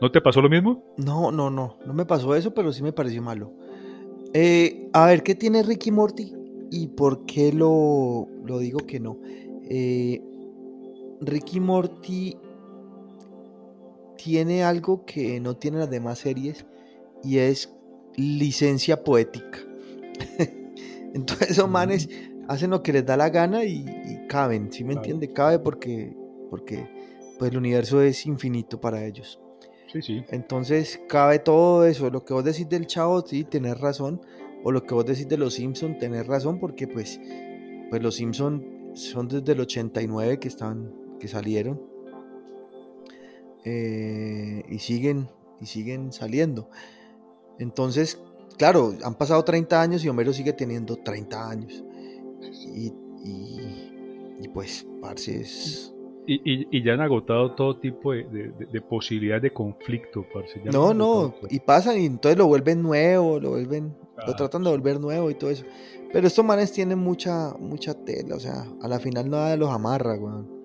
[0.00, 0.84] ¿No te pasó lo mismo?
[0.96, 3.52] No, no, no, no me pasó eso, pero sí me pareció malo.
[4.34, 6.34] Eh, a ver, ¿qué tiene Ricky Morty?
[6.70, 8.28] ¿Y por qué lo,
[8.60, 9.18] digo que no?
[9.68, 10.20] Eh,
[11.20, 12.36] Ricky Morty
[14.16, 16.66] tiene algo que no tienen las demás series
[17.22, 17.74] y es
[18.16, 19.58] licencia poética.
[21.14, 22.08] Entonces esos manes
[22.48, 23.84] hacen lo que les da la gana y,
[24.28, 25.32] caben, ¿sí me entiende?
[25.32, 26.16] Cabe porque,
[26.50, 26.88] porque
[27.38, 29.40] pues el universo es infinito para ellos.
[30.30, 32.10] Entonces cabe todo eso.
[32.10, 34.20] Lo que vos decís del chavo, sí, tenés razón.
[34.64, 37.20] O lo que vos decís de los Simpsons, tenés razón, porque pues,
[37.88, 38.62] pues los Simpsons
[38.94, 41.80] son desde el 89 que están, que salieron.
[43.64, 45.28] Eh, y siguen,
[45.60, 46.68] y siguen saliendo.
[47.58, 48.20] Entonces,
[48.58, 51.84] claro, han pasado 30 años y Homero sigue teniendo 30 años.
[52.74, 52.92] Y,
[53.24, 55.95] y, pues, parce, es
[56.26, 60.60] y, ya han agotado todo tipo de, de, posibilidades de conflicto, parce.
[60.64, 64.98] no, no, y pasan y entonces lo vuelven nuevo, lo vuelven, lo tratan de volver
[64.98, 65.64] nuevo y todo eso.
[66.12, 69.70] Pero estos manes tienen mucha, mucha tela, o sea, a la final nada de los
[69.70, 70.56] amarra, weón.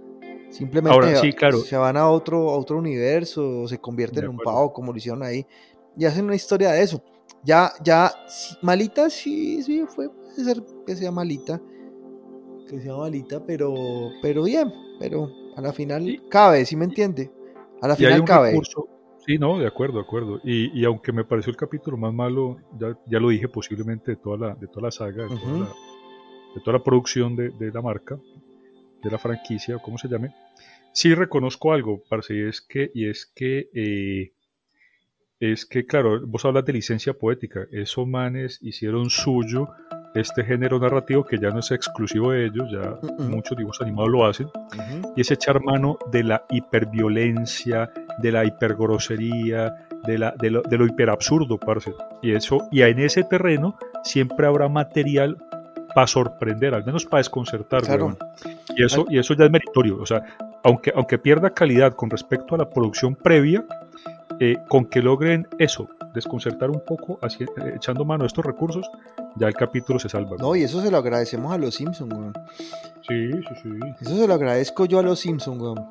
[0.50, 1.16] Simplemente
[1.64, 4.98] se van a otro, a otro universo o se convierten en un pavo como lo
[4.98, 5.46] hicieron ahí
[5.98, 7.02] y hacen una historia de eso.
[7.44, 8.12] Ya, ya,
[8.62, 11.62] malita sí, sí, fue, puede ser que sea malita,
[12.68, 13.74] que sea malita, pero,
[14.22, 17.32] pero bien, pero a la final cabe, ¿sí me entiende?
[17.82, 18.60] A la final cabe.
[19.26, 20.40] sí, no, de acuerdo, de acuerdo.
[20.44, 24.38] Y, aunque me pareció el capítulo más malo, ya, ya, lo dije posiblemente de toda
[24.38, 28.20] la, de toda la saga, de, toda, la, producción de, la marca,
[29.04, 30.34] de la franquicia, o como se llame,
[30.94, 34.34] sí reconozco algo, parce, y es que, y es que eh,
[35.42, 37.66] es que, claro, vos hablas de licencia poética.
[37.72, 39.70] Esos manes hicieron suyo
[40.14, 44.26] este género narrativo que ya no es exclusivo de ellos, ya muchos dibujos animados lo
[44.26, 44.50] hacen,
[45.16, 49.74] y es echar mano de la hiperviolencia, de la hipergrosería,
[50.06, 51.94] de, la, de, lo, de lo hiperabsurdo, parce.
[52.22, 55.38] Y, eso, y en ese terreno siempre habrá material
[55.94, 57.84] para sorprender, al menos para desconcertar.
[58.76, 59.98] Y, eso, y eso ya es meritorio.
[60.00, 60.24] O sea,
[60.64, 63.64] aunque, aunque pierda calidad con respecto a la producción previa,
[64.44, 68.90] eh, con que logren eso, desconcertar un poco, así, eh, echando mano a estos recursos,
[69.36, 70.36] ya el capítulo se salva.
[70.40, 72.34] No, y eso se lo agradecemos a los Simpsons, weón.
[73.08, 73.70] Sí, sí, sí.
[74.02, 75.86] Eso se lo agradezco yo a los Simpsons, weón.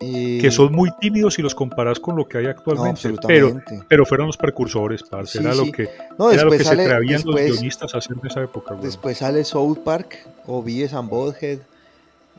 [0.00, 3.12] Que son muy tímidos si los comparas con lo que hay actualmente.
[3.26, 5.38] pero, pero fueron los precursores, parce.
[5.38, 8.74] era, lo que, era lo que se atrevían los guionistas a hacer en esa época.
[8.76, 11.58] Después sale South Park o Beavis and Butthead,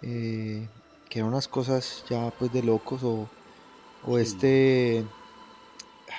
[0.02, 0.66] eh,
[1.08, 3.04] que eran unas cosas ya pues de locos.
[3.04, 3.30] O,
[4.08, 5.06] o este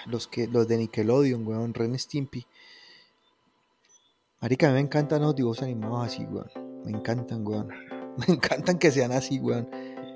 [0.06, 2.46] los que los de Nickelodeon, weón, Ren Stimpy.
[4.40, 6.50] Marica, a mí me encantan los dibujos animados así, weón.
[6.84, 7.68] Me encantan, weón.
[8.16, 9.68] Me encantan que sean así, weón.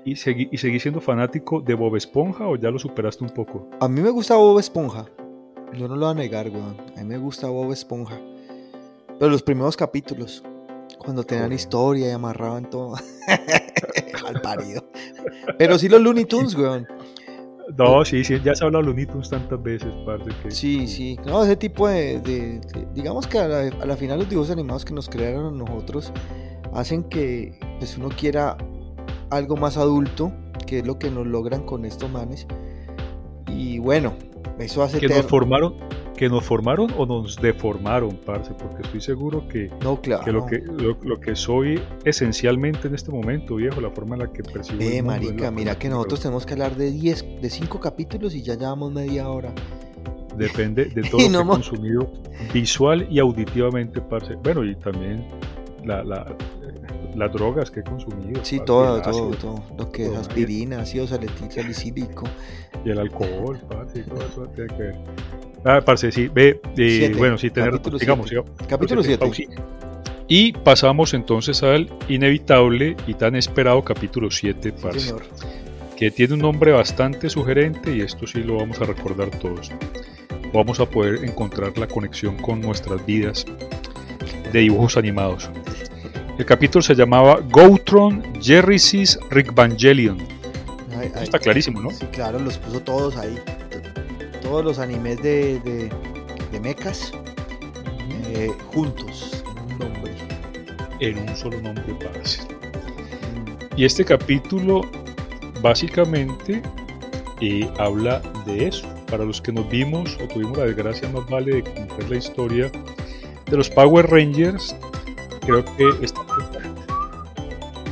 [0.05, 3.69] ¿Y seguí, ¿Y seguís siendo fanático de Bob Esponja o ya lo superaste un poco?
[3.81, 5.05] A mí me gusta Bob Esponja.
[5.73, 6.77] Yo no lo voy a negar, weón.
[6.95, 8.19] A mí me gusta Bob Esponja.
[9.19, 10.43] Pero los primeros capítulos,
[10.97, 12.95] cuando tenían historia y amarraban todo.
[14.25, 14.89] Al parido.
[15.57, 16.87] Pero sí los Looney Tunes, weón.
[17.77, 20.29] No, sí, sí, ya se ha hablado de Looney Tunes tantas veces, parce.
[20.41, 20.51] Que...
[20.51, 22.61] Sí, sí, no, ese tipo de,
[22.93, 26.11] digamos que a la, final los dibujos animados que nos crearon nosotros
[26.73, 28.57] hacen que pues uno quiera
[29.29, 30.31] algo más adulto,
[30.65, 32.47] que es lo que nos logran con estos manes.
[33.47, 34.13] Y bueno,
[34.57, 34.99] eso hace...
[34.99, 35.75] Que nos formaron,
[36.19, 40.25] que nos formaron o nos deformaron, parce, porque estoy seguro que, no, claro.
[40.25, 44.33] que, lo, que lo, que soy esencialmente en este momento, viejo, la forma en la
[44.33, 44.81] que percibo.
[44.81, 48.55] Eh, marica, mira que nosotros tenemos que hablar de 10, de 5 capítulos y ya
[48.55, 49.53] llevamos media hora.
[50.35, 52.11] Depende de todo lo que he consumido
[52.53, 54.35] visual y auditivamente, parce.
[54.35, 55.25] Bueno, y también
[55.85, 56.35] la, la,
[57.15, 58.43] las drogas que he consumido.
[58.43, 59.63] Sí, todo, todo, todo.
[59.77, 62.25] Lo que es aspirina, ácido salicílico.
[62.83, 64.95] Y el alcohol, parce, todo eso tiene que ver.
[65.65, 68.49] Ah, parce, sí, ve, eh, bueno, sí, tener, Capítulo digamos, siete.
[68.67, 69.17] Capítulo parce, 7.
[69.17, 69.47] pausi.
[70.27, 75.23] Y pasamos entonces al inevitable y tan esperado capítulo 7, parce, señor.
[75.97, 79.71] que tiene un nombre bastante sugerente y esto sí lo vamos a recordar todos.
[80.53, 83.45] Vamos a poder encontrar la conexión con nuestras vidas
[84.51, 85.49] de dibujos animados.
[86.37, 90.17] El capítulo se llamaba Goutron Jerry's Rickvangelion.
[90.97, 91.91] Ay, ay, Está clarísimo, ¿no?
[91.91, 93.35] Sí, claro, los puso todos ahí.
[94.49, 95.91] Todos los animes de, de,
[96.51, 97.11] de mechas
[98.33, 100.11] eh, juntos en un nombre.
[100.99, 102.41] En un solo nombre, parce.
[102.41, 104.81] Mm, Y este capítulo
[105.61, 106.63] básicamente
[107.41, 108.87] eh, habla de eso.
[109.11, 112.71] Para los que nos vimos o tuvimos la desgracia más vale de conocer la historia
[113.51, 114.75] de los Power Rangers,
[115.41, 115.91] creo que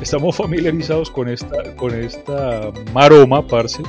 [0.01, 3.83] estamos familiarizados con esta, con esta maroma, parce,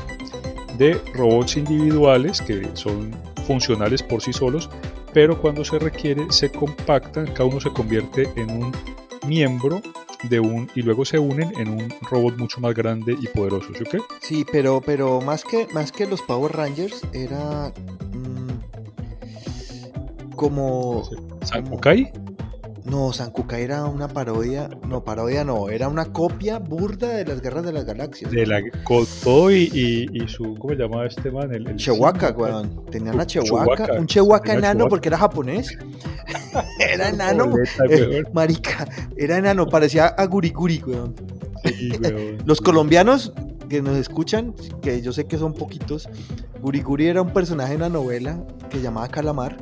[0.79, 3.11] de robots individuales que son
[3.47, 4.71] funcionales por sí solos,
[5.13, 8.73] pero cuando se requiere se compactan, cada uno se convierte en un
[9.27, 9.83] miembro
[10.25, 13.85] de un y luego se unen en un robot mucho más grande y poderoso, ¿sí
[13.87, 13.99] o qué?
[14.21, 17.73] Sí, pero, pero más que más que los Power Rangers era
[18.13, 18.49] mm,
[20.35, 21.09] como
[22.91, 27.65] no, Sankukai era una parodia, no parodia no, era una copia burda de las Guerras
[27.65, 28.31] de las Galaxias.
[28.31, 31.53] de la Koto y, y, y su ¿cómo se llamaba este man?
[31.53, 32.85] El, el Simba, weón.
[32.91, 34.51] Tenían a Chu- Chewbacca, Chewbacca.
[34.53, 35.77] un Tenía enano porque era japonés.
[36.79, 37.53] era enano.
[37.91, 41.15] Eh, marica, era enano, parecía a Guriguri, weón.
[41.65, 42.39] Sí, weón.
[42.45, 43.33] Los colombianos
[43.69, 46.09] que nos escuchan, que yo sé que son poquitos,
[46.63, 49.59] Guriguri era un personaje de una novela que llamaba Calamar.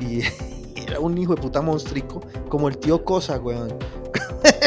[0.00, 0.22] Y
[0.90, 3.68] era un hijo de puta monstrico, como el tío Cosa, weón.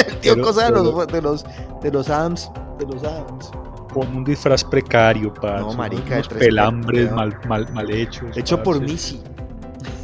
[0.08, 1.46] el tío Pero- Cosa de, pero- los, de los
[1.82, 3.52] de los Adams, de los Adams.
[3.94, 8.36] Con un disfraz precario, parce, No, marica, unos de tres pelambres mal, mal, mal hechos.
[8.36, 8.92] Hecho por parce.
[8.94, 9.22] Missy.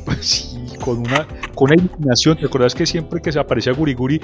[0.05, 2.38] Pues sí, con una, con una iluminación.
[2.38, 4.21] ¿Te acuerdas que siempre que se aparecía Guriguri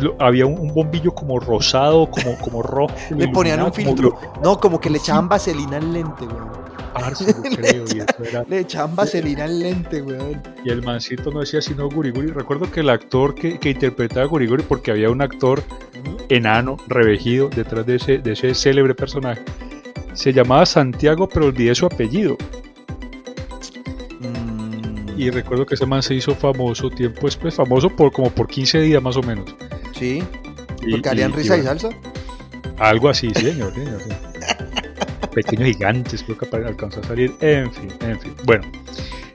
[0.00, 2.92] lo- había un, un bombillo como rosado, como, como rojo?
[3.16, 4.14] Le ponían un filtro.
[4.14, 6.63] como No, como que le echaban vaselina al lente, weón.
[6.94, 7.24] Parce,
[7.56, 10.40] creo, y, eso era- Le echaban vaselina al lente, weón.
[10.64, 12.28] y el mancito no decía sino Guriguri.
[12.28, 15.62] Recuerdo que el actor que, que interpretaba a Guriguri, porque había un actor
[16.28, 19.42] enano, revejido, detrás de ese, de ese célebre personaje,
[20.14, 22.36] se llamaba Santiago, pero olvidé su apellido.
[24.20, 28.46] Mm, Y recuerdo que ese man se hizo famoso tiempo después, famoso por como por
[28.48, 29.54] 15 días más o menos.
[29.98, 30.22] sí,
[30.86, 31.88] Y- porque harían y- y risa y, salsa.
[32.78, 33.72] Algo así, sí, señor.
[33.74, 34.10] señor, sí.
[35.34, 37.34] Pequeños gigantes, creo que alcanzó a salir.
[37.40, 38.34] En fin, en fin.
[38.44, 38.64] Bueno,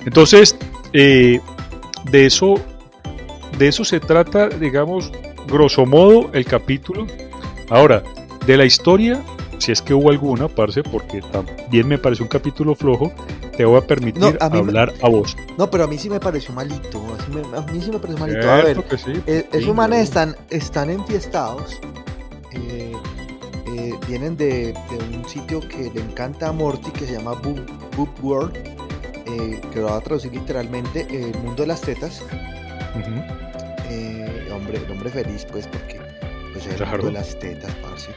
[0.05, 0.55] entonces,
[0.93, 1.39] eh,
[2.12, 2.55] de eso,
[3.57, 5.12] de eso se trata, digamos,
[5.47, 7.05] grosso modo, el capítulo.
[7.69, 8.03] Ahora,
[8.45, 9.21] de la historia,
[9.57, 13.12] si es que hubo alguna, parce, porque también me parece un capítulo flojo,
[13.57, 15.35] te voy a permitir No, a mí me- hablar a vos.
[15.57, 17.03] No, pero a mí sí me pareció malito.
[17.19, 18.49] así me- a mí sí me pareció malito.
[18.49, 19.21] A ver, Cierto sí.
[19.27, 21.77] eh, Sí, esos manes yo- están, están enfiestados.
[22.53, 22.88] eh,
[24.09, 27.59] vienen de, de un sitio que le encanta a Morty que se llama Boop,
[27.95, 28.57] Boop World.
[29.31, 32.23] eh, que lo va a traducir literalmente eh, el mundo de las tetas.
[33.89, 35.99] Eh, hombre, el hombre feliz, pues, porque
[36.53, 36.91] pues, el Claro.
[36.93, 38.09] mundo de las tetas, parce.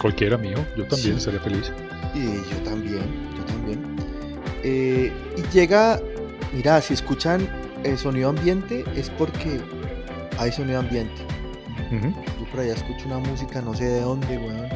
[0.00, 1.18] Cualquiera mío, yo también Sí.
[1.18, 1.72] estaría feliz.
[2.14, 3.02] Y yo también,
[3.36, 3.96] yo también.
[4.62, 6.00] Eh, y llega,
[6.52, 7.48] mira, si escuchan
[7.84, 9.60] el sonido ambiente es porque
[10.38, 11.20] hay sonido ambiente.
[11.90, 14.68] Yo por allá escucho una música, no sé de dónde, weón.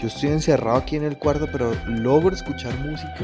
[0.00, 3.18] Yo estoy encerrado aquí en el cuarto, pero logro escuchar música.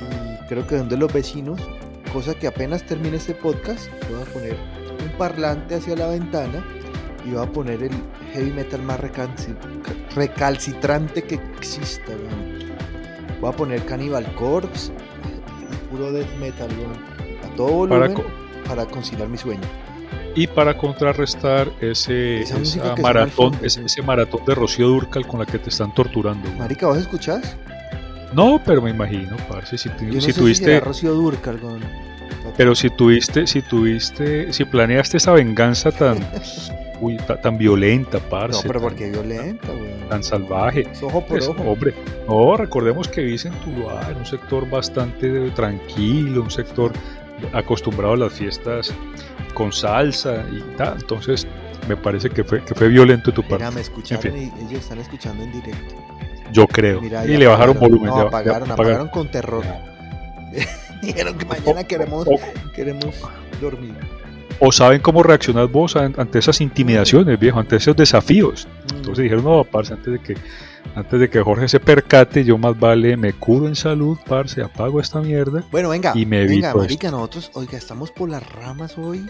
[0.00, 1.60] Y creo que son de los vecinos,
[2.12, 4.56] cosa que apenas termine este podcast, voy a poner
[5.02, 6.64] un parlante hacia la ventana
[7.24, 7.92] y voy a poner el
[8.32, 9.56] heavy metal más recalci-
[10.14, 12.12] recalcitrante que exista.
[13.40, 14.92] Voy a poner Cannibal Corpse,
[15.90, 16.68] puro death metal.
[17.44, 19.62] A todo Para volumen co- para conciliar mi sueño.
[20.36, 25.46] Y para contrarrestar ese, Esa esa maratón, fondo, ese, maratón de Rocío Durcal con la
[25.46, 26.46] que te están torturando.
[26.46, 26.58] güey.
[26.58, 27.56] Marica, ¿vos escuchás?
[28.32, 31.58] No, pero me imagino, parce, si, tu- Yo no si sé si tuviste, Rocío Durcal,
[32.56, 36.18] pero si tuviste, si tuviste, si planeaste esa venganza tan,
[37.00, 38.58] uy, tan violenta, parce.
[38.62, 40.08] No, pero ¿por qué violenta, güey?
[40.08, 40.86] Tan salvaje.
[41.02, 41.62] ojo por Pues, ojo.
[41.62, 41.94] hombre,
[42.28, 46.92] no, recordemos que vives en Tuluá, en un sector bastante tranquilo, un sector
[47.52, 48.92] acostumbrado a las fiestas
[49.54, 50.94] con salsa y tal.
[51.00, 51.46] Entonces,
[51.88, 53.56] me parece que fue, que fue violento tu parte.
[53.58, 55.94] Mira, me escucharon En y ellos están escuchando en directo.
[56.52, 57.00] Yo creo.
[57.00, 57.98] Mira, y le bajaron apagaron.
[57.98, 58.10] volumen.
[58.10, 58.70] No, apagaron, apagaron.
[58.72, 59.64] apagaron con terror.
[61.02, 62.38] Dijeron que mañana queremos, O,
[62.74, 63.14] queremos
[63.60, 63.94] dormir.
[64.58, 68.66] o saben cómo reaccionar vos an- ante esas intimidaciones, viejo, ante esos desafíos.
[68.92, 68.96] Mm.
[68.96, 70.34] Entonces dijeron, no, parce, antes de que
[70.96, 74.98] antes de que Jorge se percate, yo más vale me curo en salud, parce, apago
[75.00, 75.62] esta mierda.
[75.70, 79.24] Bueno, venga, Y me venga, marica, nosotros, oiga, estamos por las ramas hoy.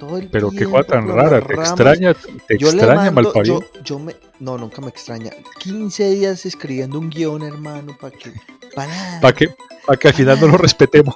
[0.00, 2.14] Todo el Pero qué cosa tan rara, te extraña,
[2.48, 3.60] te Yo extraña mando- malparido.
[3.60, 5.30] yo, yo me, no, nunca me extraña.
[5.60, 8.32] 15 días escribiendo un guion, hermano, para que,
[8.74, 9.20] para.
[9.20, 9.54] Para que,
[9.86, 11.14] para que al final no lo respetemos.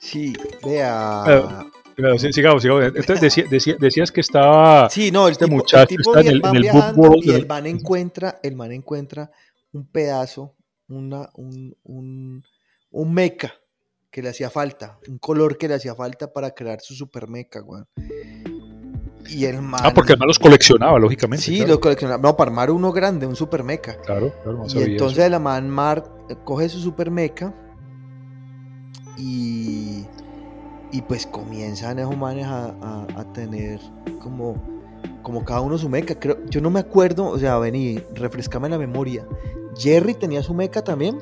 [0.00, 0.32] Sí,
[0.64, 1.64] vea.
[2.18, 2.84] Sí, sigamos, sigamos.
[2.86, 4.88] Entonces decía- decía- decías que estaba.
[4.90, 6.98] Sí, no, el este tipo, muchacho el tipo está en el- en el viajando book
[7.10, 9.30] world y el man encuentra, el man encuentra
[9.72, 10.54] un pedazo,
[10.88, 12.42] una, un, un,
[12.90, 13.52] un meca
[14.10, 17.62] que le hacía falta, un color que le hacía falta para crear su super meca,
[17.62, 17.86] weón.
[19.26, 19.80] Y el man.
[19.82, 21.44] Ah, porque además los coleccionaba, lógicamente.
[21.44, 21.72] Sí, claro.
[21.72, 22.22] lo coleccionaba.
[22.22, 23.96] No, para armar uno grande, un super meca.
[24.02, 26.04] Claro, claro, no Y entonces la man Mar
[26.44, 27.54] coge su super meca
[29.16, 30.04] y,
[30.96, 33.80] y pues comienzan esos manes a, a- a tener
[34.20, 34.54] como,
[35.22, 36.14] como cada uno su meca.
[36.18, 39.26] Creo, yo no me acuerdo, o sea, vení, refrescame la memoria.
[39.76, 41.18] Jerry tenía su meca también.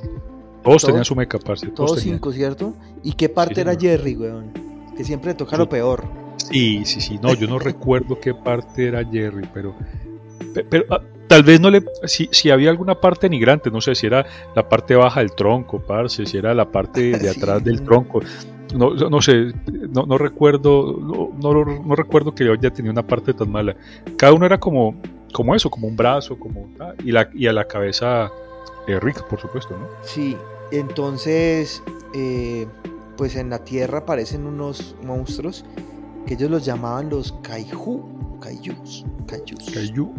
[0.62, 1.66] Todos todo- tenían su meca, parce.
[1.68, 2.16] Todos, todos tenían.
[2.18, 2.74] cinco, ¿cierto?
[3.02, 3.96] ¿Y qué parte Sí, era señor.
[3.98, 4.52] Jerry, weón?
[4.96, 6.04] Que siempre le toca lo peor.
[6.36, 7.18] Sí, sí, sí.
[7.22, 9.74] No, yo no recuerdo qué parte era Jerry, pero.
[10.54, 11.00] pe- Pero, ah,
[11.32, 11.82] tal vez no le.
[12.04, 15.80] Si, si había alguna parte denigrante, no sé si era la parte baja del tronco,
[15.80, 17.40] parce, si era la parte de Sí.
[17.40, 18.20] atrás del tronco.
[18.74, 19.52] No, no sé,
[19.90, 23.74] no, no recuerdo, no, no, no recuerdo que yo haya tenido una parte tan mala.
[24.18, 24.94] Cada uno era como,
[25.32, 28.30] como eso, como un brazo, como ah, y la y a la cabeza
[28.86, 29.86] eh, Rick, por supuesto, ¿no?
[30.02, 30.36] Sí,
[30.70, 31.82] entonces,
[32.14, 32.66] eh,
[33.16, 35.64] pues en la Tierra aparecen unos monstruos
[36.26, 39.70] que ellos los llamaban los Kaiju, Kaijus, Kaijus.
[39.72, 40.12] Kaiju.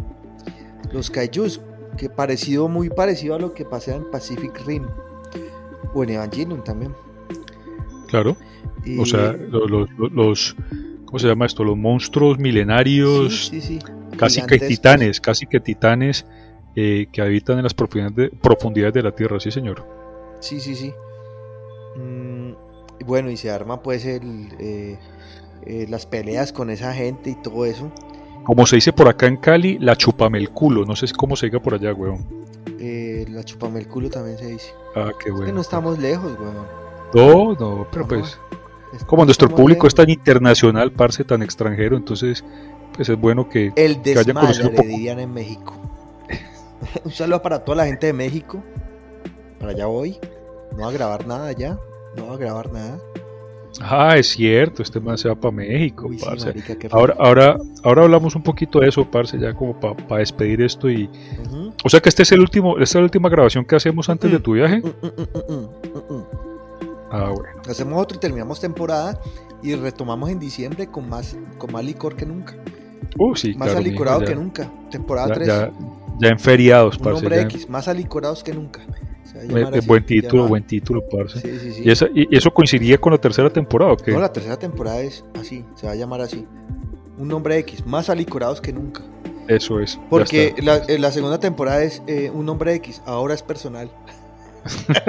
[0.92, 1.60] Los Kaijus,
[1.96, 4.84] que parecido, muy parecido a lo que pasa en Pacific Rim
[5.94, 6.92] o en Evangelion también.
[8.08, 8.36] Claro.
[8.84, 10.56] Y- O sea, lo- lo- lo- los,
[11.06, 11.64] ¿cómo se llama esto?
[11.64, 13.78] Los monstruos milenarios, sí, sí, sí,
[14.18, 16.26] casi que titanes, casi que titanes
[16.76, 19.86] eh, que habitan en las profundidades de, profundidades de la Tierra, sí señor.
[20.40, 20.92] Sí, sí, sí.
[21.96, 22.52] Mm,
[23.06, 24.98] bueno, y se arma pues el, eh,
[25.66, 27.92] eh, las peleas con esa gente y todo eso.
[28.44, 31.46] Como se dice por acá en Cali, la chupame el culo, no sé cómo se
[31.46, 32.24] diga por allá, weón.
[32.78, 34.72] Eh, la chupame el culo también se dice.
[34.94, 35.46] Ah, qué Es bueno.
[35.46, 36.54] que no estamos lejos, weón.
[37.14, 38.38] No, no, pero pues,
[38.92, 42.44] Es- como nuestro público es tan internacional, parce, tan extranjero, entonces,
[42.94, 43.72] pues es bueno que...
[43.76, 45.74] El que hayan conocido le dirían en México.
[47.04, 48.62] un saludo para toda la gente de México.
[49.58, 50.18] Para allá voy.
[50.72, 51.78] No va a grabar nada ya.
[52.16, 52.98] No va a grabar nada.
[53.80, 56.46] Ah, es cierto, este man se va para México, Uy, sí, parce.
[56.46, 60.88] marica, Ahora, ahora, ahora hablamos un poquito de eso, parce, ya como para despedir esto
[60.88, 61.10] y...
[61.84, 64.30] O sea que este es el último, esta es la última grabación que hacemos antes
[64.30, 64.80] de tu viaje.
[64.80, 64.86] Mm,
[66.14, 66.22] mm.
[67.10, 67.60] Ah, bueno.
[67.68, 69.20] Hacemos otro y terminamos temporada
[69.62, 72.54] y retomamos en diciembre con más, con más licor que nunca.
[73.18, 74.70] Uh, sí, Más claro, alicorado ya- que nunca.
[74.90, 75.46] Temporada ya, 3.
[75.46, 75.70] ya,
[76.20, 77.20] ya en feriados, un parce.
[77.20, 77.68] nombre ya en- X.
[77.68, 78.80] Más alicorados que nunca.
[79.34, 81.40] Eh, eh, buen título, buen título, parce.
[81.40, 81.82] Sí, sí, sí.
[81.84, 84.12] ¿Y, esa- y- eso coincidía con la tercera temporada o qué?
[84.12, 86.46] No, la tercera temporada es así, se va a llamar así.
[87.18, 89.02] Un nombre X, más alicorados que nunca.
[89.48, 89.98] Eso es.
[90.08, 93.90] Porque la, eh, la segunda temporada es eh, un nombre X, ahora es personal.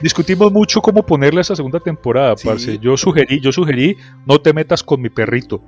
[0.00, 2.78] Discutimos mucho cómo ponerle a esa segunda temporada, parce.
[2.78, 5.62] Yo sugerí, yo sugerí, no te metas con mi perrito.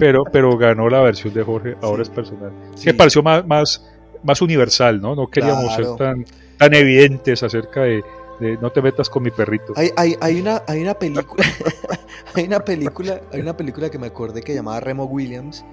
[0.00, 2.50] Pero, pero ganó la versión de Jorge, ahora es personal.
[2.74, 2.86] Sí.
[2.86, 3.86] Que pareció más, más,
[4.24, 5.14] más universal, ¿no?
[5.14, 5.96] No queríamos Claro.
[5.96, 6.24] ser tan,
[6.56, 8.02] tan evidentes acerca de,
[8.40, 9.72] de no te metas con mi perrito.
[9.76, 11.44] Hay, hay, hay una, hay una película,
[12.34, 15.64] hay una película, hay una película que me acordé que llamaba Remo Williams,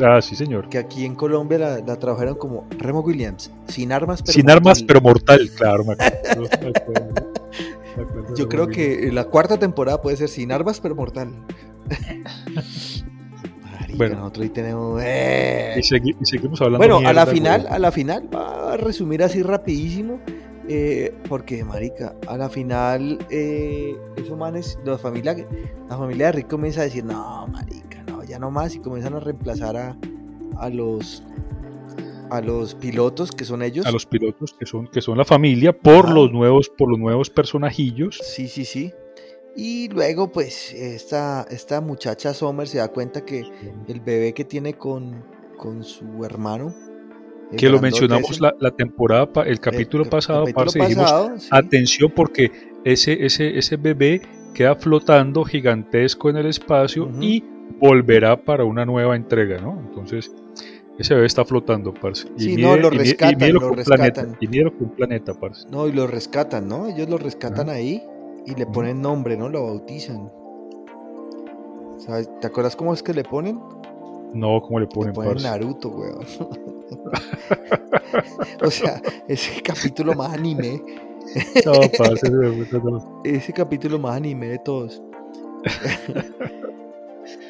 [0.00, 0.68] Ah, sí, señor.
[0.68, 4.78] que aquí en Colombia la, la tradujeron como Remo Williams, sin armas pero Sin armas,
[4.80, 4.86] mortal.
[4.86, 5.84] pero mortal, claro.
[5.84, 7.14] me acuerdo, me acuerdo,
[7.96, 11.32] me acuerdo Yo creo que la cuarta temporada puede ser sin armas pero mortal.
[13.88, 14.16] Marica, Bueno.
[14.20, 15.02] nosotros ahí tenemos.
[15.04, 15.74] ¡eh!
[15.76, 16.78] Y, segui- y seguimos hablando.
[16.78, 17.72] Bueno, a la final, güey.
[17.74, 20.20] a la final, va a resumir así rapidísimo.
[20.70, 25.34] eh, porque, marica, a la final, eh, esos manes, la familia,
[25.88, 29.14] la familia de Rick comienza a decir, no, marica, no, ya no más, y comienzan
[29.14, 29.96] a reemplazar a,
[30.58, 31.22] a los
[32.30, 33.86] a los pilotos que son ellos.
[33.86, 37.30] a los pilotos que son que son la familia por los nuevos por los nuevos
[37.30, 38.92] personajillos Sí, sí, sí.
[39.60, 43.42] Y luego, pues, esta, esta muchacha Sommer se da cuenta que
[43.88, 45.24] el bebé que tiene con,
[45.56, 46.72] con su hermano.
[47.56, 52.52] Que lo mencionamos la, la, temporada, el capítulo pasado, parce, dijimos, atención porque
[52.84, 54.22] ese, ese, ese bebé
[54.54, 57.42] queda flotando gigantesco en el espacio y
[57.80, 59.82] volverá para una nueva entrega, ¿no?
[59.88, 60.30] Entonces,
[61.00, 62.28] ese bebé está flotando, parce.
[62.36, 64.36] Y sí, no, lo rescatan, lo rescatan.
[64.38, 65.66] y mira un planeta, parce.
[65.68, 66.86] No, y lo rescatan, ¿no?
[66.86, 68.04] Ellos lo rescatan ahí
[68.48, 69.48] y le ponen nombre, ¿no?
[69.48, 70.32] Lo bautizan.
[71.98, 72.30] ¿Sabes?
[72.40, 73.60] ¿Te acuerdas cómo es que le ponen?
[74.32, 75.08] No, ¿cómo le ponen?
[75.08, 76.24] Le ponen Naruto, weón.
[78.62, 80.82] o sea, ese capítulo más anime.
[81.66, 82.26] no, parce,
[83.24, 85.02] ese capítulo más anime de todos.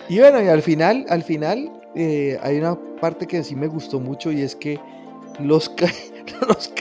[0.09, 4.01] y bueno, y al final, al final, eh, hay una parte que sí me gustó
[4.01, 4.81] mucho y es que
[5.39, 5.71] los,
[6.49, 6.73] los,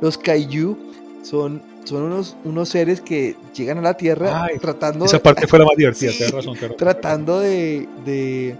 [0.00, 0.76] los kaiju
[1.22, 5.06] son son unos, unos seres que llegan a la Tierra tratando...
[5.06, 6.54] Esa parte fue la más divertida, razón.
[6.76, 8.56] Tratando de, de,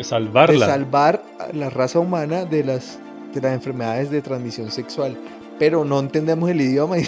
[0.00, 0.66] salvarla.
[0.66, 2.98] De salvar a la raza humana de las,
[3.34, 5.18] de las enfermedades de transmisión sexual.
[5.58, 6.98] Pero no entendemos el idioma.
[6.98, 7.06] Y,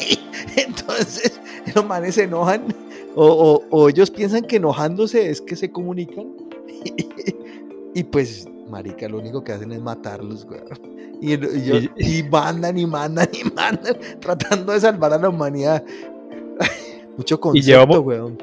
[0.56, 1.40] entonces
[1.72, 2.74] los manes se enojan.
[3.14, 6.26] O, o, ellos piensan que enojándose es que se comunican.
[7.92, 10.60] Y, pues, marica, lo único que hacen es matarlos, güey.
[11.20, 15.84] Y, mandan y mandan y mandan, tratando de salvar a la humanidad.
[17.16, 18.38] Mucho concepto, y llevamos, weón.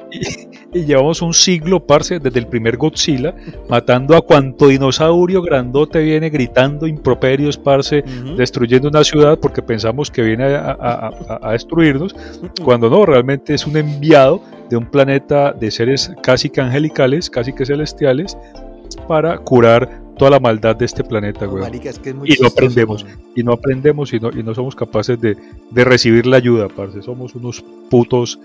[0.74, 3.34] Y, llevamos un siglo, parce, desde el primer Godzilla,
[3.70, 8.04] matando a cuanto dinosaurio grandote viene gritando improperios, parce,
[8.36, 12.16] destruyendo una ciudad porque pensamos que viene a, destruirnos,
[12.64, 17.54] cuando no, realmente es un enviado de un planeta de seres casi que angelicales, casi
[17.54, 18.38] que celestiales,
[19.08, 21.64] para curar toda la maldad de este planeta, güey.
[22.26, 23.06] y no aprendemos,
[23.36, 25.38] y no aprendemos y no, y no somos capaces de,
[25.72, 27.02] de recibir la ayuda, parce.
[27.02, 28.40] Somos unos putos,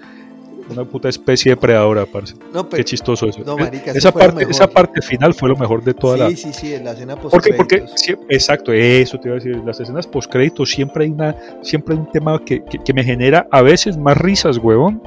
[0.70, 2.35] una puta especie de predadora, parce.
[2.53, 3.41] No, Qué chistoso eso.
[3.45, 6.31] No, marica, esa, parte, esa parte final fue lo mejor de toda sí, la.
[6.31, 7.85] Sí, sí, sí, la escena post Porque, porque
[8.29, 9.57] exacto, eso te iba a decir.
[9.64, 13.47] Las escenas post créditos siempre hay una, siempre hay un tema que, que, me genera
[13.51, 15.03] a veces más risas, huevón,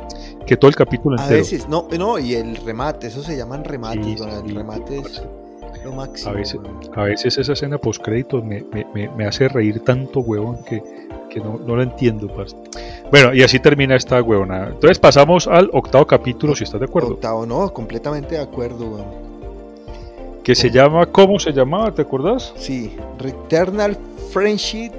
[0.46, 1.36] que todo el capítulo entero.
[1.36, 5.22] A veces, no, no, y el remate, eso se llaman remates, sí, el remate es
[6.26, 6.60] a veces,
[6.96, 10.82] a veces esa escena post créditos me, me, me, hace reír tanto, huevón, que,
[11.30, 12.28] que no, no, lo entiendo.
[13.12, 14.68] Bueno, y así termina esta huevona.
[14.68, 17.14] Entonces pasamos al octavo capítulo, si estás de acuerdo.
[17.14, 19.26] Octavo, no, completamente de acuerdo, huevón.
[20.44, 21.92] Que se llama, ¿cómo se llamaba?
[21.92, 22.54] ¿Te acuerdas?
[22.56, 23.98] Sí, Returnal
[24.32, 24.92] Friendship,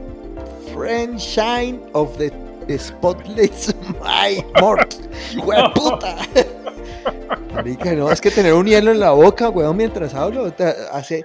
[0.74, 2.32] Friendshine of the
[2.78, 4.94] Spotless My Mort.
[5.74, 6.16] puta!
[7.56, 10.52] Marica, no, es que tener un hielo en la boca, weón, mientras hablo,
[10.92, 11.24] hace...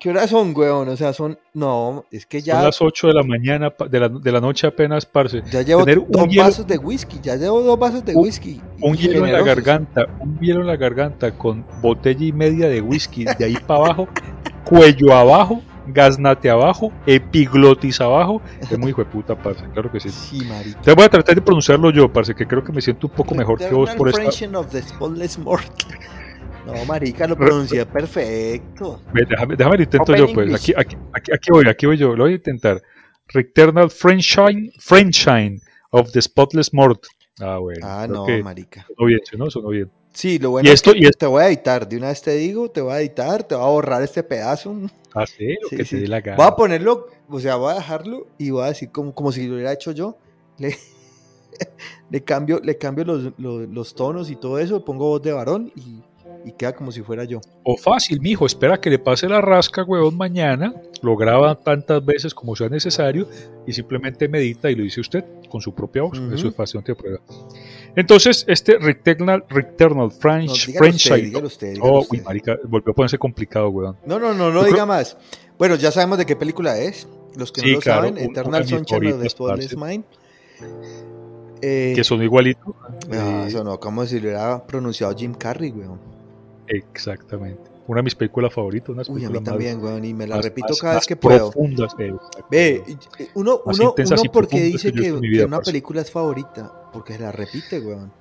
[0.00, 0.88] ¿Qué, horas son, weón?
[0.88, 1.38] O sea, son...
[1.54, 2.54] No, es que ya...
[2.54, 5.42] Son las 8 de la mañana, de la, de la noche apenas, parce.
[5.50, 8.60] Ya llevo dos vasos de whisky, ya llevo dos vasos de whisky.
[8.80, 12.80] Un, hielo en la garganta, un hielo en la garganta con botella y media de
[12.80, 14.08] whisky, de ahí para abajo,
[14.64, 18.40] cuello abajo, Gaznate abajo, Epiglotis abajo.
[18.60, 20.10] Es muy hijo de puta, parce, claro que sí.
[20.10, 20.80] Sí, marica.
[20.80, 23.34] Te voy a tratar de pronunciarlo yo, parce, que creo que me siento un poco
[23.34, 24.82] mejor que vos por of the
[26.66, 29.00] No, marica, lo pronuncié perfecto.
[29.12, 30.54] Déjame, déjame lo intento yo, pues.
[30.54, 30.96] Aquí, aquí,
[31.32, 32.14] aquí, voy, aquí voy yo.
[32.14, 32.80] Lo voy a intentar.
[33.28, 35.60] Returnal Friendshine, Friendshine
[35.90, 37.06] of the Spotless Mort.
[37.40, 37.80] Ah, bueno.
[37.86, 38.86] Ah, no, marica.
[38.86, 39.50] Sonó bien, ¿no?
[39.50, 39.90] Sonó bien.
[40.12, 41.88] Sí, lo bueno es que te voy a editar.
[41.88, 44.76] De una vez te digo, te voy a editar, te voy a borrar este pedazo.
[45.14, 46.36] Ah, sí, lo que te dé la gana.
[46.36, 49.46] Voy a ponerlo, o sea, voy a dejarlo y voy a decir como, como si
[49.46, 50.16] lo hubiera hecho yo.
[50.58, 50.76] Le,
[52.10, 56.02] le cambio, le cambio los, los, tonos y todo eso, pongo voz de varón y,
[56.48, 57.40] y, queda como si fuera yo.
[57.62, 62.34] O fácil, mijo, espera que le pase la rasca, huevón, mañana, lo graba tantas veces
[62.34, 63.28] como sea necesario
[63.66, 66.20] y simplemente medita y lo dice usted con su propia voz.
[66.32, 67.20] Eso es fácil, prueba.
[67.94, 73.96] Entonces, este Returnal, Returnal French, no, oh, uy, marica, volvió a ponerse complicado, weón.
[74.06, 75.16] No, no, no, no diga más.
[75.58, 77.06] Bueno, ya sabemos de qué película es.
[77.36, 80.04] Los que no lo saben, Eternal Sunshine of the Spotless Mind.
[81.60, 82.74] Eh, que son igualitos.
[83.08, 86.00] No, ah, eso no, como si lo hubiera pronunciado Jim Carrey, weón.
[86.66, 87.71] Exactamente.
[87.86, 88.90] Una de mis películas favoritas.
[88.90, 91.50] Una Uy, a mí también, weón, y me la repito cada vez que puedo.
[91.50, 91.96] Profundas,
[92.50, 92.82] Ve,
[93.34, 97.80] uno, uno, uno porque dice que, que una película es favorita porque se la repite,
[97.80, 98.12] weón.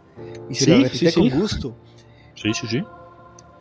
[0.49, 1.75] Y se la repite con gusto.
[2.35, 2.83] Sí, sí, sí.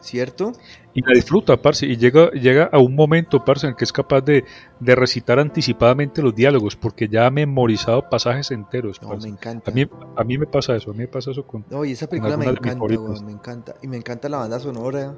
[0.01, 0.53] ¿Cierto?
[0.95, 4.23] Y la disfruta, parce, y llega, llega a un momento, parce, en que es capaz
[4.23, 4.45] de,
[4.81, 9.01] de recitar anticipadamente los diálogos, porque ya ha memorizado pasajes enteros.
[9.03, 9.71] No, me encanta.
[9.71, 9.87] A mí,
[10.17, 11.67] a mí me pasa eso, a mí me pasa eso con.
[11.69, 13.75] No, y esa película me encanta, weón, me encanta.
[13.83, 15.15] Y me encanta la banda sonora,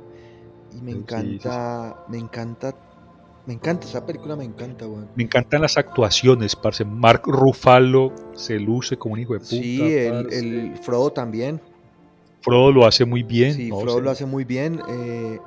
[0.77, 2.75] y me encanta, me encanta
[3.47, 5.09] Me encanta, esa película me encanta, weón.
[5.16, 6.85] Me encantan las actuaciones, parce.
[6.85, 9.51] Mark Ruffalo se luce como un hijo de puta.
[9.51, 11.61] Sí, el, el Frodo también.
[12.41, 13.55] Frodo lo hace muy bien.
[13.55, 13.81] Sí, ¿no?
[13.81, 14.05] Frodo Sí.
[14.05, 14.81] lo hace muy bien.
[14.89, 15.39] eh,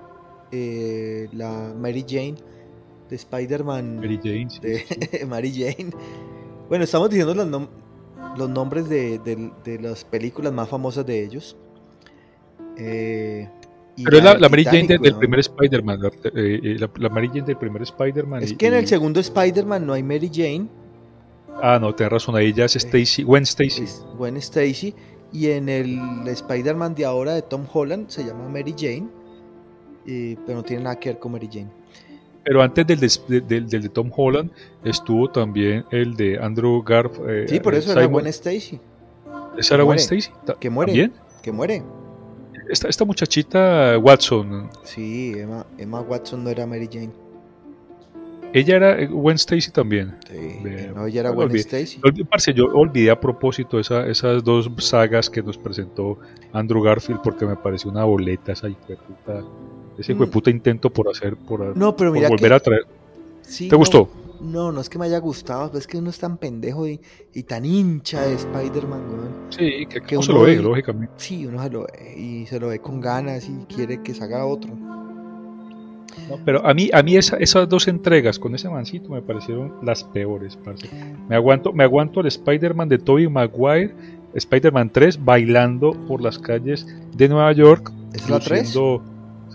[0.52, 2.36] eh, la Mary Jane
[3.10, 3.96] de Spider-Man.
[3.98, 5.26] Mary Jane, sí, de sí.
[5.28, 5.92] Mary Jane.
[6.70, 7.70] Bueno, estamos diciendo los, nom-
[8.38, 11.56] los nombres de, de- de las películas más famosas de ellos.
[12.78, 13.50] Eh,
[14.04, 16.02] Pero la, la Mary Jane del primer Spider-Man.
[16.02, 18.44] la, eh, eh, la- la Mary Jane del primer Spider-Man.
[18.44, 20.68] Es y- que en el segundo Spider-Man no hay Mary Jane,
[21.62, 22.36] Ah, no, tenés razón.
[22.36, 23.24] Ahí ya es Stacy.
[23.24, 23.86] Gwen Stacy.
[24.18, 24.94] Gwen Stacy.
[25.32, 29.08] Y en el Spider-Man de ahora de Tom Holland se llama Mary Jane,
[30.06, 31.70] eh, pero no tiene nada que ver con Mary Jane.
[32.44, 34.52] Pero antes del de, del- de Tom Holland
[34.84, 37.18] estuvo también el de Andrew Garf.
[37.28, 38.06] eh, Sí, por eh, eso era.
[38.06, 38.78] Gwen Stacy,
[39.58, 40.30] ¿Esa era Gwen Stacy?
[40.46, 40.92] Ta- que muere.
[40.92, 41.14] ¿También?
[41.42, 41.84] que muere.
[42.70, 47.12] Esta, esta muchachita Watson, Sí, Emma, Emma Watson no era Mary Jane.
[48.54, 50.16] ella era eh, Gwen Stacy también.
[50.32, 50.62] Sí,
[50.96, 52.00] no, ella era Gwen olvidé- Stacy.
[52.02, 56.18] Olvi- parce, yo olvidé a propósito esa- esas dos sagas que nos presentó
[56.54, 58.68] Andrew Garfield porque me pareció una boleta esa
[59.98, 60.18] ese Mm.
[60.50, 62.82] intento por hacer, por, No, pero por mira volver que- a traer.
[63.42, 64.10] Sí, ¿Te no, gustó?
[64.46, 67.00] No, no es que me haya gustado, es que uno es tan pendejo y,
[67.34, 69.30] y tan hincha de Spider-Man, weón.
[69.50, 71.14] Sí, que, que no se uno lo ve, lógicamente.
[71.18, 74.24] Sí, uno se lo ve y se lo ve con ganas y quiere que se
[74.24, 74.72] haga otro.
[76.30, 79.74] No, pero a mí, a mí esa- esas dos entregas con ese mancito me parecieron
[79.84, 80.90] las peores, parce.
[81.28, 83.94] Me aguanto, me aguanto el Spider-Man de Tobey Maguire,
[84.34, 87.92] Spider-Man 3, bailando por las calles de Nueva York.
[88.14, 88.74] ¿Es la 3?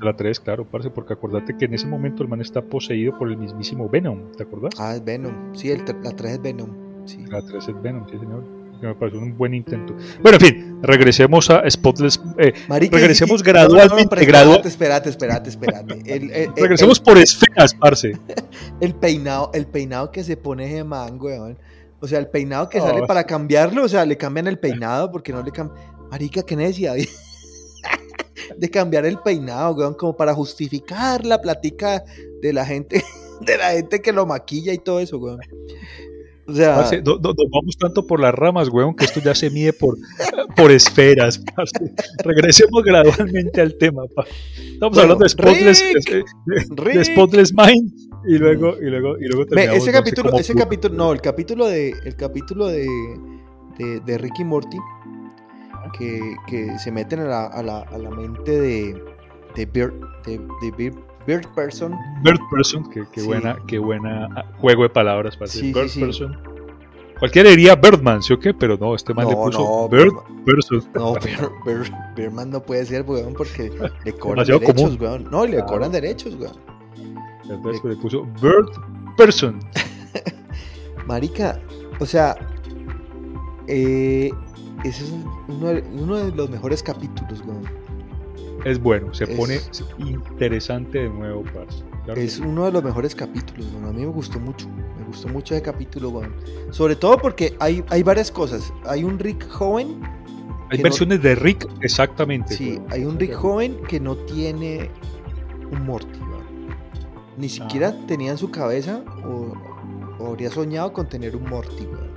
[0.02, 3.28] La 3, claro, parce, porque acordate que en ese momento el man está poseído por
[3.30, 4.72] el mismísimo Venom, ¿te acuerdas?
[4.78, 5.54] Ah, es Venom.
[5.54, 6.70] Sí, el, la 3 es Venom.
[7.06, 7.24] Sí.
[7.28, 8.44] La 3 es Venom, sí señor.
[8.80, 9.94] Que me pareció un buen intento.
[10.22, 12.18] Bueno, en fin, regresemos a Spotless.
[12.38, 16.14] eh, Marica, regresemos y- gradualmente, pero gradua- espérate, espérate, espérate, espérate.
[16.16, 18.18] El, el- el- regresemos por esferas, parce.
[18.80, 21.58] el peinado, el peinado que se pone ese man, weón.
[22.00, 22.86] O sea, el peinado que Oh.
[22.86, 25.78] sale para cambiarlo, o sea, le cambian el peinado porque no le cambian.
[26.10, 26.94] Marica, qué necesidad
[28.56, 32.02] de- cambiar el peinado, weón, como para justificar la platica
[32.42, 33.02] de la gente,
[33.40, 35.40] de la gente que lo maquilla y todo eso, weón.
[36.46, 39.34] O sea, Parce, no- no- nos vamos tanto por las ramas, weón, que esto ya
[39.36, 39.96] se mide por,
[40.56, 41.38] por esferas.
[41.54, 41.92] parce.
[42.24, 44.02] Regresemos gradualmente al tema.
[44.14, 44.24] pa.
[44.58, 47.04] Estamos Bueno, hablando de Spotless, Rick, de, de Rick.
[47.04, 47.92] Spotless Mind
[48.26, 51.12] y luego, y luego, y luego terminamos, ese no sé capítulo, cómo ese capítulo, no,
[51.12, 52.86] el capítulo de, el capítulo de,
[53.78, 54.76] de, de Ricky Morty,
[55.96, 59.04] que, que se meten a la, a la, a la mente de,
[59.54, 59.92] de Bird,
[60.24, 61.96] de, de Bird, Bird Person.
[62.22, 63.26] Bird Person, Sí.
[63.26, 64.28] buena, qué buena
[64.58, 65.38] juego de palabras.
[65.46, 66.00] Sí, sí, Bird sí.
[66.00, 66.36] Person.
[67.18, 68.54] Cualquiera diría Birdman, ¿sí o qué?
[68.54, 70.84] Pero no, este man le puso no, Bird Birdman- Person.
[70.94, 73.70] No, Bird, Bird- Birdman no puede ser, weón, porque
[74.04, 75.30] le cobran derechos, weón.
[75.30, 76.56] No, y le cobran derechos, weón.
[77.48, 78.68] Entonces le puso Bird
[79.18, 79.60] Person.
[81.06, 81.60] Marica,
[81.98, 82.36] o sea,
[83.66, 84.30] eh,
[84.84, 85.12] ese es
[85.48, 87.62] uno de, uno de los mejores capítulos, weón.
[88.64, 89.58] Es bueno, se Es- pone
[89.98, 91.82] interesante de nuevo, parce.
[92.04, 93.86] Claro Es uno de los mejores capítulos, weón.
[93.86, 94.66] A mí me gustó mucho.
[94.98, 96.34] Me gustó mucho ese capítulo, weón.
[96.70, 98.72] Sobre todo porque hay, hay varias cosas.
[98.84, 100.00] Hay un Rick joven.
[100.70, 102.54] Hay no- versiones de Rick, exactamente.
[102.54, 102.86] Sí, weón.
[102.90, 104.90] hay un Rick joven que no tiene
[105.72, 106.40] un Morty, weón.
[107.38, 108.06] Ni siquiera Ah.
[108.06, 109.54] tenía en su cabeza o,
[110.22, 112.10] o habría soñado con tener un Morty, weón.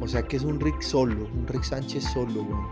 [0.00, 2.66] O sea que es un Rick solo, un Rick Sánchez solo, weón.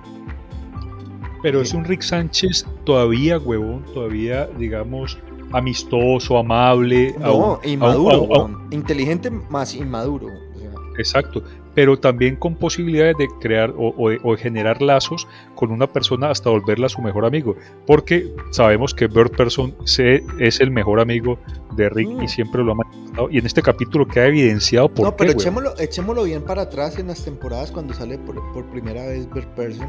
[1.43, 5.19] Pero es un Rick Sánchez todavía, huevón, todavía, digamos,
[5.53, 7.15] amistoso, amable.
[7.21, 8.69] No, aún- inmaduro, aún- aún- weón.
[8.73, 10.27] Inteligente más inmaduro.
[10.27, 11.43] o sea, Exacto,
[11.77, 15.87] pero también con posibilidades de crear o, o de, o de generar lazos con una
[15.87, 17.55] persona hasta volverla su mejor amigo,
[17.87, 21.39] porque sabemos que Bird Person se, es el mejor amigo
[21.77, 22.23] de Rick Mm.
[22.23, 25.79] y siempre lo ha manifestado, y en este capítulo queda evidenciado por no, pero echémoslo,
[25.79, 29.89] echémoslo bien para atrás en las temporadas cuando sale por, por primera vez Bird Person.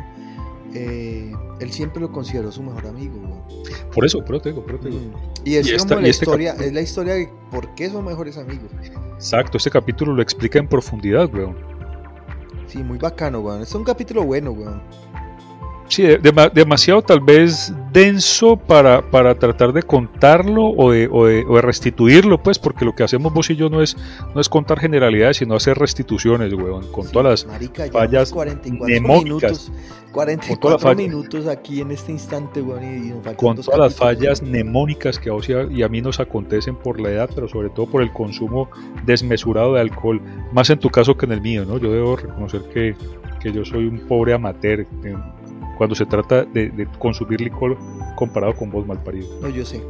[0.74, 1.32] eh,
[1.62, 3.16] él siempre lo consideró su mejor amigo.
[3.18, 3.42] weón.
[3.94, 5.02] Por eso, pero te digo, pero te digo.
[5.02, 5.48] Mm.
[5.48, 8.04] Y es Y como la y este historia, es la historia de por qué son
[8.06, 8.70] mejores amigos.
[9.16, 11.56] Exacto, este capítulo lo explica en profundidad, weón.
[12.68, 13.61] Sí, muy bacano, weón.
[13.61, 14.82] Es un capítulo bueno, weón.
[15.90, 21.26] Sí, de- dema- demasiado tal vez denso para, para tratar de contarlo o de, o,
[21.26, 23.96] de, o de restituirlo, pues, porque lo que hacemos vos y yo no es,
[24.36, 27.46] no es contar generalidades, sino hacer restituciones, weón, con Sí, todas las...
[27.54, 29.24] marica, fallas 44 mnemónicas.
[29.24, 29.72] minutos.
[30.12, 30.98] Con 44 todas las fallas.
[30.98, 32.84] minutos aquí en este instante, weón.
[32.84, 36.02] Y, nos con todas las fallas mnemónicas que a vos y a, y a mí
[36.02, 38.70] nos acontecen por la edad, pero sobre todo por el consumo
[39.06, 40.20] desmesurado de alcohol,
[40.52, 41.78] más en tu caso que en el mío, ¿no?
[41.78, 42.96] Yo debo reconocer que,
[43.40, 44.86] que yo soy un pobre amateur
[45.78, 47.78] cuando se trata de, de consumir licor
[48.16, 49.28] comparado con vos, malparido.
[49.42, 49.82] No, yo sé.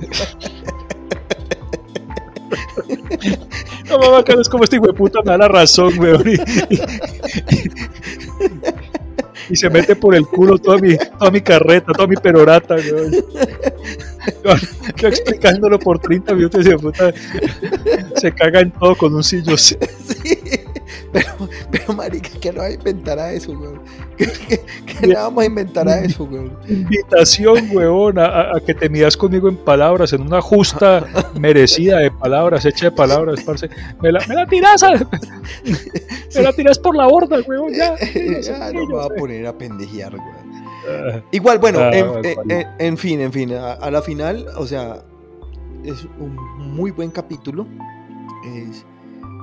[3.88, 6.24] No, mamá, es como este hijo de puta me da la razón, weón.
[9.50, 13.12] Y, se mete por el culo toda mi, toda mi carreta, toda mi perorata, weón.
[14.96, 17.12] Yo, explicándolo por 30 minutos y puta
[18.16, 19.56] se caga en todo con un sillo.
[19.62, 20.38] Sí.
[21.12, 23.80] Pero, pero marica, ¿qué le va a inventar a eso, weón?
[24.86, 26.56] ¿Qué, le vamos a inventar a eso, weón?
[26.68, 31.06] Invitación, weón, a, que te midas conmigo en palabras, en una justa
[31.38, 33.68] merecida de palabras, hecha de palabras, parce.
[34.00, 34.82] Me la, me la tiras,
[36.34, 37.96] me la tiras por la borda, weón, ya.
[38.40, 40.52] ya no me va a poner a pendejear, weón.
[40.88, 41.20] Ah.
[41.30, 45.02] Igual, bueno, ah, en, fin, en fin, a, a, la final, o sea,
[45.84, 46.34] es un
[46.74, 47.66] muy buen capítulo.
[48.44, 48.84] Es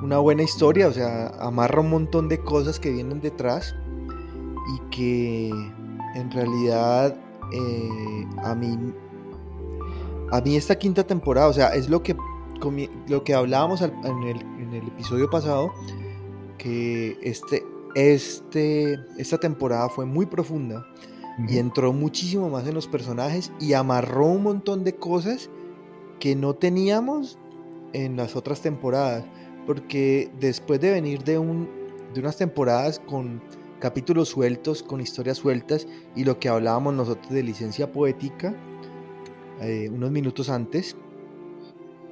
[0.02, 3.76] una buena historia, o sea, amarra un montón de cosas que vienen detrás
[4.74, 5.50] y que
[6.16, 7.16] en realidad
[7.52, 8.78] eh, a mí
[10.32, 12.16] a mí esta quinta temporada, o sea, es lo que
[13.08, 15.72] lo que hablábamos en el, en el episodio pasado
[16.58, 17.64] que este
[17.96, 20.86] este esta temporada fue muy profunda
[21.48, 25.50] y entró muchísimo más en los personajes y amarró un montón de cosas
[26.20, 27.40] que no teníamos
[27.94, 29.24] en las otras temporadas
[29.66, 31.70] porque después de venir de, un,
[32.14, 33.42] de unas temporadas con
[33.80, 38.56] capítulos sueltos, con historias sueltas, y lo que hablábamos nosotros de licencia poética,
[39.62, 40.96] eh, unos minutos antes.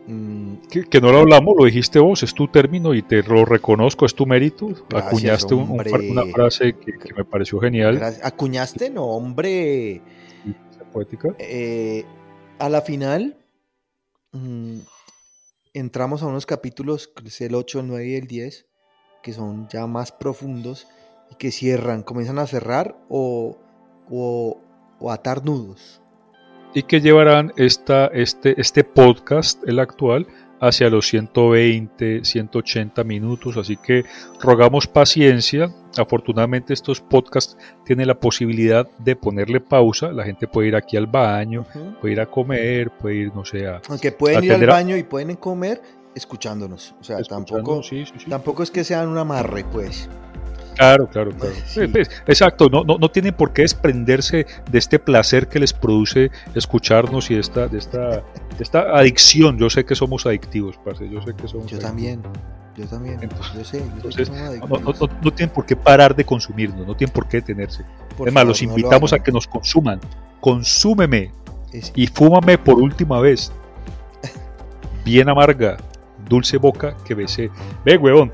[0.08, 4.06] Mm, que, no lo hablamos, lo dijiste vos, es tu término y te lo reconozco,
[4.06, 4.70] es tu mérito.
[4.96, 8.02] Acuñaste una frase que, me pareció genial.
[8.24, 10.02] Acuñaste, no, hombre.
[10.94, 11.36] Poética.
[11.38, 12.06] Eh,
[12.60, 13.38] a la final,
[14.32, 14.78] mm,
[15.74, 18.66] entramos a unos capítulos, el 8, el 9 y el 10,
[19.22, 20.88] que son ya más profundos
[21.32, 23.58] y que cierran, comienzan a cerrar o,
[24.10, 26.02] o, atar nudos.
[26.74, 30.28] Y que llevarán esta, este, este podcast, el actual,
[30.60, 34.04] hacia los 120, 180 minutos, así que
[34.40, 35.74] rogamos paciencia.
[35.98, 41.08] Afortunadamente estos podcasts tienen la posibilidad de ponerle pausa, la gente puede ir aquí al
[41.08, 41.66] baño,
[42.02, 43.82] puede ir a comer, puede ir, no sé, a...
[43.90, 45.82] Aunque pueden ir al baño y pueden comer
[46.14, 47.82] escuchándonos, o sea, tampoco,
[48.28, 50.10] tampoco es que sean un amarre, pues.
[50.78, 51.56] Claro, claro, claro.
[52.28, 57.32] Exacto, no, no, no, tienen por qué desprenderse de este placer que les produce escucharnos
[57.32, 58.24] y de esta, de esta,
[58.60, 59.58] esta adicción.
[59.58, 62.22] Yo sé que somos adictivos, parce, yo sé que somos Yo también,
[62.76, 63.20] yo también,
[63.56, 63.82] yo sé.
[64.70, 67.84] no, tienen por qué parar de consumirnos, no tienen por qué detenerse.
[68.24, 70.00] es más, los invitamos a que nos consuman.
[70.40, 71.32] Consúmeme
[71.96, 73.52] y fúmame por última vez.
[75.04, 75.78] Bien amarga
[76.28, 77.50] dulce boca que besé.
[77.86, 78.32] Ve, huevón.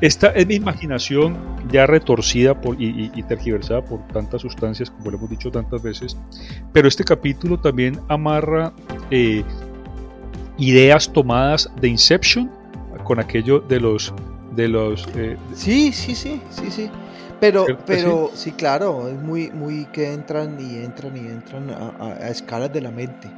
[0.00, 1.36] Esta es mi imaginación
[1.70, 6.16] ya retorcida por, y, tergiversada por tantas sustancias, como lo hemos dicho tantas veces.
[6.72, 8.72] Pero este capítulo también amarra
[9.10, 9.44] eh,
[10.58, 12.50] ideas tomadas de Inception
[13.04, 14.12] con aquello de los.
[14.54, 16.90] De los eh, sí, sí, sí, sí, sí.
[17.40, 18.50] Pero, pero sí.
[18.50, 23.30] claro, es muy, muy que entran y entran y entran a escalas de la mente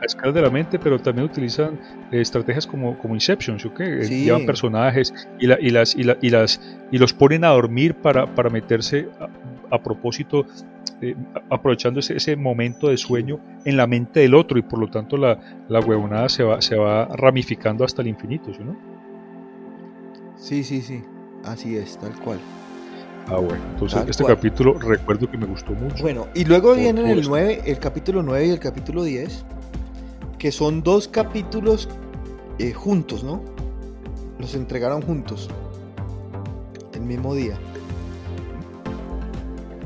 [0.00, 1.78] a escala de la mente, pero también utilizan
[2.10, 3.68] eh, estrategias como, como Inception, ¿sí?
[3.78, 7.48] Eh, llevan personajes y, la, y, las, y, la, y, las, y los ponen a
[7.48, 9.08] dormir para, para meterse
[9.70, 10.46] a, propósito,
[11.02, 11.14] eh,
[11.50, 15.16] aprovechando ese, ese, momento de sueño en la mente del otro y por lo tanto
[15.16, 15.38] la,
[15.68, 18.60] la huevonada se va, se va ramificando hasta el infinito, ¿sí?
[18.64, 18.76] ¿no?
[20.36, 21.02] Sí, sí, sí,
[21.44, 22.38] así es, tal cual.
[23.26, 26.02] Ah, bueno, entonces este capítulo recuerdo que me gustó mucho.
[26.02, 29.44] Bueno, y luego vienen el 9, el capítulo 9 y el capítulo 10
[30.38, 31.88] que son dos capítulos
[32.58, 33.42] eh, juntos, ¿no?
[34.38, 35.48] Los entregaron juntos,
[36.94, 37.58] el mismo día.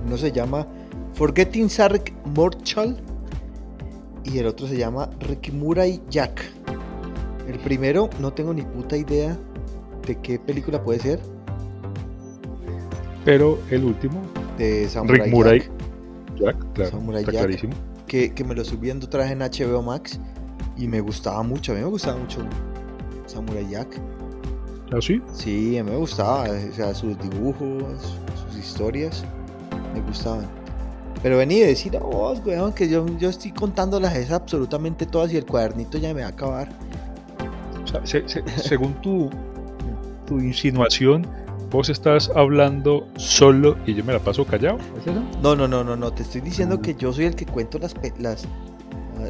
[0.06, 0.66] Uno se llama
[1.14, 3.00] Forgetting Sark Morchal
[4.24, 6.42] y el otro se llama Rikimurai Jack.
[7.48, 9.38] El primero no tengo ni puta idea
[10.06, 11.20] de qué película puede ser.
[13.24, 14.20] Pero el último
[14.58, 15.30] de Samurai
[16.36, 16.72] Jack.
[16.74, 17.68] claro, Samurai Jack,
[18.06, 20.18] Que, que, me lo subiendo otra vez en HBO Max
[20.76, 22.40] y me gustaba mucho, a mí me gustaba mucho
[23.26, 24.00] Samurai Jack.
[24.92, 25.22] ¿Ah, sí?
[25.32, 29.24] Sí, a mí me gustaba, o sea, sus dibujos, sus historias,
[29.94, 30.46] me gustaban.
[31.22, 35.32] Pero vení a decir a vos, weón, que yo, yo estoy contándolas esas absolutamente todas
[35.32, 36.68] y el cuadernito ya me va a acabar.
[37.82, 38.02] O sea,
[38.56, 39.30] según tu,
[40.26, 41.26] tu insinuación,
[41.70, 44.78] vos estás hablando solo y yo me la paso callado.
[44.98, 45.22] ¿Es eso?
[45.42, 46.12] No, no, no, no, no.
[46.12, 46.80] Te estoy diciendo mm.
[46.80, 48.46] que yo soy el que cuento las, las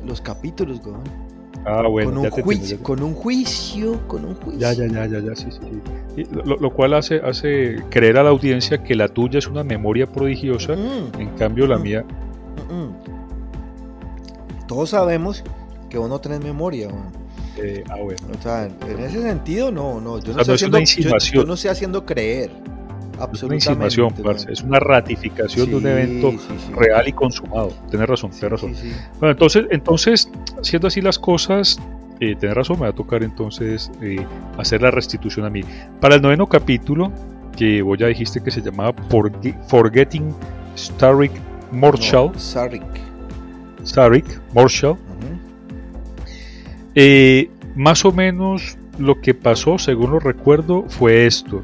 [0.04, 1.02] los capítulos, weón.
[1.64, 4.58] Ah, bueno, con un, juicio, con un juicio, con un juicio.
[4.58, 5.60] Ya, ya, ya, ya, ya sí, sí.
[6.16, 6.26] sí.
[6.44, 10.74] Lo, cual hace, hace creer a la audiencia que la tuya es una memoria prodigiosa,
[10.74, 12.04] en cambio la mía.
[14.66, 15.44] Todos sabemos
[15.88, 16.88] que vos no tenés memoria.
[17.58, 18.20] Eh, ah, bueno.
[18.38, 20.18] O sea, en ese sentido, no, no.
[20.18, 21.18] Yo no, sea, estoy no haciendo.
[21.18, 22.50] Yo, no estoy haciendo creer.
[23.32, 23.84] Es una Absolutamente.
[23.86, 26.72] insinuación, parce, es una ratificación de un evento sí, sí.
[26.74, 27.72] real y consumado.
[27.90, 28.74] Tienes razón, tienes razón.
[29.20, 30.30] Bueno, entonces, entonces,
[30.62, 31.78] siendo así las cosas,
[32.20, 34.24] eh, tenés razón, me va a tocar entonces eh,
[34.58, 35.62] hacer la restitución a mí.
[36.00, 37.12] Para el noveno capítulo,
[37.56, 40.34] que vos ya dijiste que se llamaba Forge- Forgetting
[40.76, 41.32] Starik
[41.70, 42.38] Marshall, No.
[43.86, 45.38] Starik Marshall, Ujú.
[46.94, 51.62] eh, más o menos lo que pasó, según lo recuerdo, fue esto.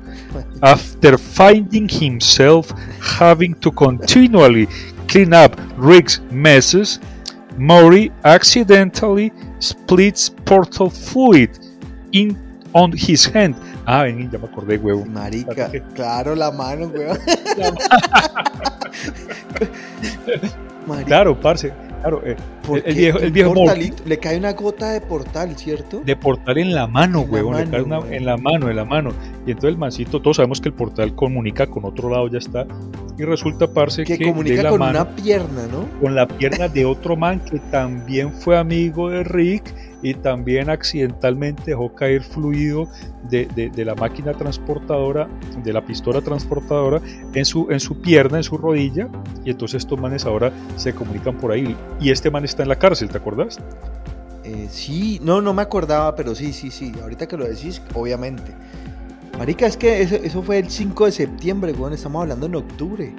[0.61, 2.73] After finding himself
[3.21, 4.69] having to continually
[5.07, 7.01] clean up Rick's messes,
[7.57, 11.51] Maury accidentally splits portal fluid
[12.13, 12.37] in
[12.73, 13.57] on his hand.
[13.87, 15.05] Ah, ven, ya me acordé, huevo.
[15.07, 16.93] Marica, claro, la mano.
[20.87, 21.73] Marica, Claro, parce.
[22.01, 22.37] Claro, eh,
[22.67, 24.03] ¿por el viejo- el viejo portalito?
[24.07, 26.01] Le cae una gota de portal, ¿cierto?
[26.05, 28.71] de portal en la mano, En la huevón, le mano, cae una- en la mano,
[28.71, 29.11] en la mano.
[29.47, 32.67] Y entonces el mancito, todos sabemos que el portal comunica con otro lado, ya está.
[33.19, 35.87] Y resulta, parce, que, que comunica la con mano, una pierna, ¿no?
[36.01, 41.63] con la pierna de otro man que también fue amigo de Rick y también accidentalmente
[41.67, 42.89] dejó caer fluido
[43.29, 45.29] de, de- de la máquina transportadora,
[45.65, 47.01] de la pistola transportadora,
[47.35, 49.09] en su, en su pierna, en su rodilla.
[49.45, 51.77] Y entonces estos manes ahora se comunican por ahí.
[52.01, 53.59] Y este man está en la cárcel, ¿te acuerdas?
[54.45, 56.93] Eh, sí, no, no me acordaba, pero sí, sí, sí.
[57.03, 58.55] Ahorita que lo decís, obviamente.
[59.39, 61.93] Marica, es que eso, eso fue el 5 de septiembre, weón.
[61.93, 63.15] Estamos hablando en octubre.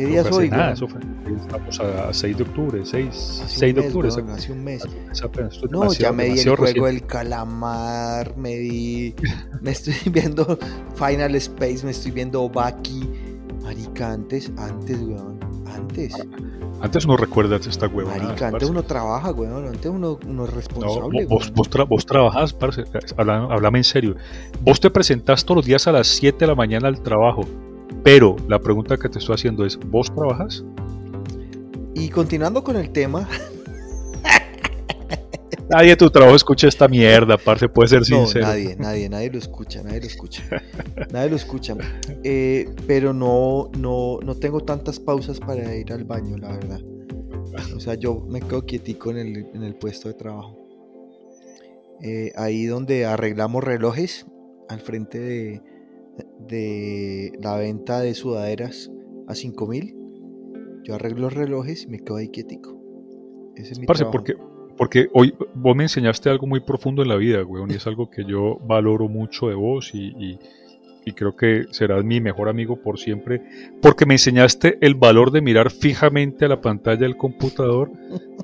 [0.00, 0.72] ¿Qué día es No hoy, nada, weón?
[0.74, 1.00] eso fue-
[1.36, 3.08] estamos a 6 de octubre, 6,
[3.44, 4.32] Hace 6 un de mes, octubre.
[4.32, 4.82] hace un mes.
[5.70, 6.86] No, ya me di el juego reciente.
[6.92, 9.14] del calamar, me di.
[9.60, 10.58] Me estoy viendo
[10.94, 13.08] Final Space, me estoy viendo Baki.
[13.62, 15.38] Marica, antes, antes, weón.
[15.74, 16.14] Antes.
[16.80, 18.16] Antes no recuerdas esta huevona.
[18.24, 19.66] Marica, antes uno trabaja, weón.
[19.66, 21.54] Antes uno, uno es No, responsable, vos, weón.
[21.54, 22.84] vos, tra- vos trabajás, parce,
[23.18, 24.16] habla- háblame en serio.
[24.62, 27.42] Vos te presentás todos los días a las 7 de la mañana al trabajo,
[28.02, 30.64] pero la pregunta que te estoy haciendo es, ¿vos trabajas?
[31.94, 33.28] Y continuando con el tema,
[35.70, 38.44] Nadie de tu trabajo escucha esta mierda, parce, puede ser no, sincero.
[38.48, 40.42] nadie, nadie, nadie lo escucha, nadie lo escucha.
[41.12, 41.76] nadie lo escucha.
[42.24, 46.80] Eh, pero no, no, no tengo tantas pausas para ir al baño, la verdad.
[47.76, 50.58] O sea, yo me quedo quietico en el, en el puesto de trabajo.
[52.02, 54.26] Eh, ahí donde arreglamos relojes,
[54.68, 55.62] al frente de,
[56.48, 58.90] de la venta de sudaderas
[59.28, 59.96] a 5000.
[60.84, 62.76] Yo arreglo los relojes y me quedo ahí quietico.
[63.56, 64.34] Ese es mi Parce, porque,
[64.76, 68.10] porque hoy vos me enseñaste algo muy profundo en la vida, weón, y es algo
[68.10, 70.38] que yo valoro mucho de vos y, y-
[71.06, 73.40] y creo que serás mi mejor amigo por siempre,
[73.80, 77.90] porque me enseñaste el valor de mirar fijamente a la pantalla del computador,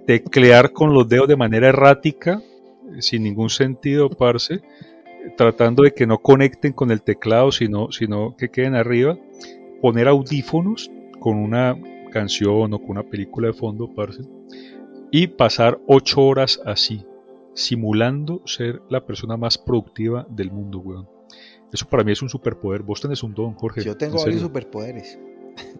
[0.06, 2.40] teclear con los dedos de manera errática,
[2.98, 4.62] sin ningún sentido, parce,
[5.36, 9.18] tratando de que no conecten con el teclado, sino, sino que queden arriba,
[9.80, 11.76] poner audífonos con una
[12.10, 14.22] canción o con una película de fondo, parce,
[15.10, 17.04] y pasar ocho horas así,
[17.54, 21.08] simulando ser la persona más productiva del mundo, weón.
[21.72, 22.82] Eso para mí es un superpoder.
[22.82, 23.82] Vos tenés un don, Jorge.
[23.82, 25.18] Yo tengo en varios superpoderes.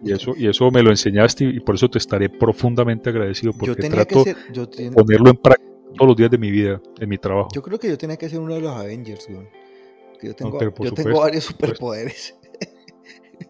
[0.03, 3.83] Y eso, y eso me lo enseñaste y, por eso te estaré profundamente agradecido porque
[3.83, 4.25] trato.
[4.51, 5.67] Yo, ten- de ponerlo en práctica
[5.97, 7.49] todos los días de mi vida, en mi trabajo.
[7.53, 9.25] yo creo que yo tenía que ser uno de los Avengers.
[9.25, 12.35] Que Yo tengo, yo varios superpoderes.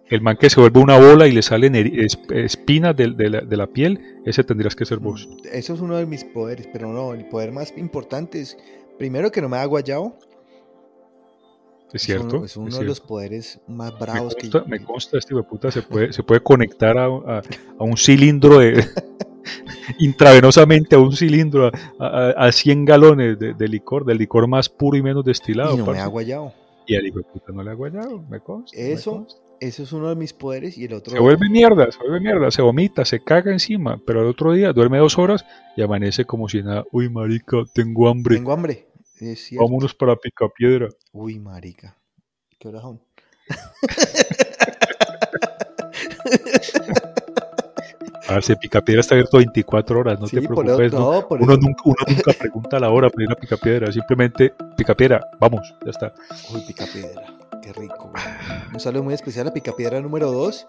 [0.09, 3.57] El man que se vuelve una bola y le salen espinas de, de la, de
[3.57, 5.27] la piel, ese tendrías que ser vos.
[5.51, 8.57] Eso es uno de mis poderes, pero no, el poder más importante es,
[8.97, 10.17] primero que no me da guayao.
[11.93, 12.43] Es cierto.
[12.43, 15.71] Es uno, es de los poderes más Me bravos que consta, me consta, este puta
[15.71, 17.41] se puede, se puede conectar a, a-
[17.79, 18.83] a un cilindro de,
[19.99, 21.67] intravenosamente a un cilindro
[21.99, 25.73] a, a, a 100 galones de, de licor, del licor más puro y menos destilado.
[25.73, 26.01] y no me parce.
[26.01, 26.53] da guayao.
[26.85, 28.77] Y al hijo de puta no le ha guayado, me consta.
[28.77, 29.41] me Eso, consta.
[29.59, 31.11] eso es uno de mis poderes y el otro...
[31.11, 34.71] Se vuelve mierda, se vuelve mierda, se vomita, se caga encima, pero al otro día
[34.71, 35.45] duerme dos horas
[35.75, 36.85] y amanece como si nada.
[36.91, 38.35] Uy, marica, tengo hambre.
[38.37, 38.87] Tengo hambre.
[39.19, 39.65] Es cierto.
[39.65, 40.87] Vámonos para Picapiedra.
[41.11, 41.97] Uy, marica.
[42.57, 43.01] ¿Qué horas son?
[48.29, 50.91] Ver, Picapiedra está abierto 24 horas, no Sí, te preocupes.
[50.93, 53.91] no- no, por uno, eso- nunca, uno nunca pregunta la hora para ir a Picapiedra,
[53.91, 56.13] simplemente Picapiedra, vamos, ya está.
[56.53, 57.23] Uy, Picapiedra.
[57.61, 58.11] Qué rico.
[58.73, 60.65] Un saludo muy especial a Picapiedra número 2.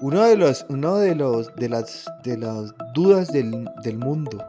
[0.00, 4.44] Uno de los, uno de los, de las, de las dudas del, del mundo.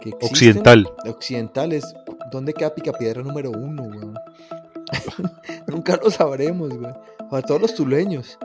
[0.00, 0.88] Que existen, Occidental.
[1.06, 1.94] Occidental es
[2.30, 4.14] dónde queda Picapiedra número 1, weón.
[5.66, 6.92] Nunca lo sabremos, güey.
[7.30, 8.38] Para todos los tuleños.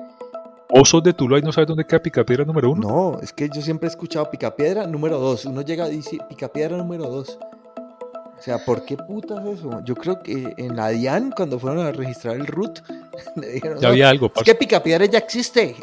[0.69, 2.87] Osos de Tuluá y no sabes dónde queda Picapiedra número uno.
[2.87, 5.45] No, es que yo siempre he escuchado Picapiedra número 2.
[5.45, 7.39] Uno llega y dice Picapiedra número 2.
[8.37, 9.81] O sea, ¿por qué putas eso?
[9.83, 12.79] Yo creo que en la DIAN, cuando fueron a registrar el root,
[13.35, 14.49] le dijeron, ya había algo, parce.
[14.49, 15.75] Es que Picapiedra ya existe.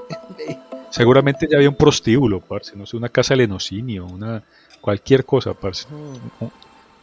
[0.90, 4.42] Seguramente ya había un prostíbulo, parce, no sé, una casa de lenocinio, una
[4.80, 5.86] cualquier cosa, parce.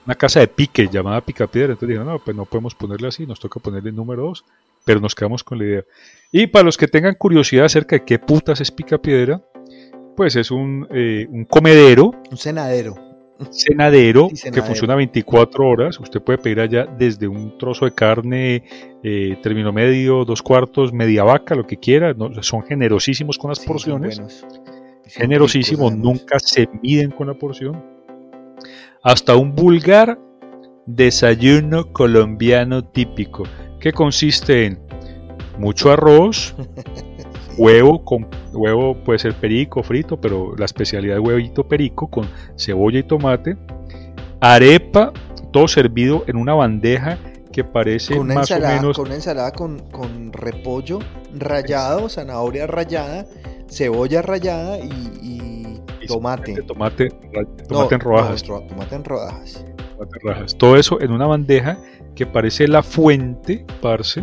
[0.06, 1.74] Una casa de pique llamada Picapiedra.
[1.74, 4.46] Entonces dijeron, no, pues no podemos ponerle así, nos toca ponerle número 2,
[4.86, 5.84] pero nos quedamos con la idea.
[6.32, 9.42] Y para los que tengan curiosidad acerca de qué putas es Picapiedra,
[10.16, 12.12] pues es un, eh, un comedero.
[12.30, 13.10] Un cenadero
[13.52, 16.00] cenadero que funciona 24 horas.
[16.00, 18.64] Usted puede pedir allá desde un trozo de carne,
[19.04, 22.16] eh, término medio, dos cuartos, media vaca, lo que quiera.
[22.42, 24.22] son generosísimos con las porciones.
[25.06, 27.84] Generosísimos, nunca se miden con la porción.
[29.02, 30.20] Hasta un vulgar
[30.86, 33.44] desayuno colombiano típico,
[33.80, 34.80] que consiste en
[35.58, 36.56] mucho arroz,
[37.58, 42.28] huevo con huevo puede ser perico frito, pero la especialidad de huevito perico con
[42.58, 43.58] cebolla y tomate,
[44.40, 45.12] arepa,
[45.52, 47.18] todo servido en una bandeja
[47.52, 51.00] que parece más o menos con una ensalada con, con, repollo
[51.36, 53.26] rallado, zanahoria rallada,
[53.68, 56.62] cebolla rallada y, tomate.
[56.64, 57.10] Tomate,
[57.68, 58.42] tomate en rodajas.
[58.42, 59.66] tomate en rodajas.
[59.96, 60.58] Tomate en rodajas.
[60.58, 61.78] Todo eso en una bandeja
[62.20, 64.22] que parece la fuente, parce,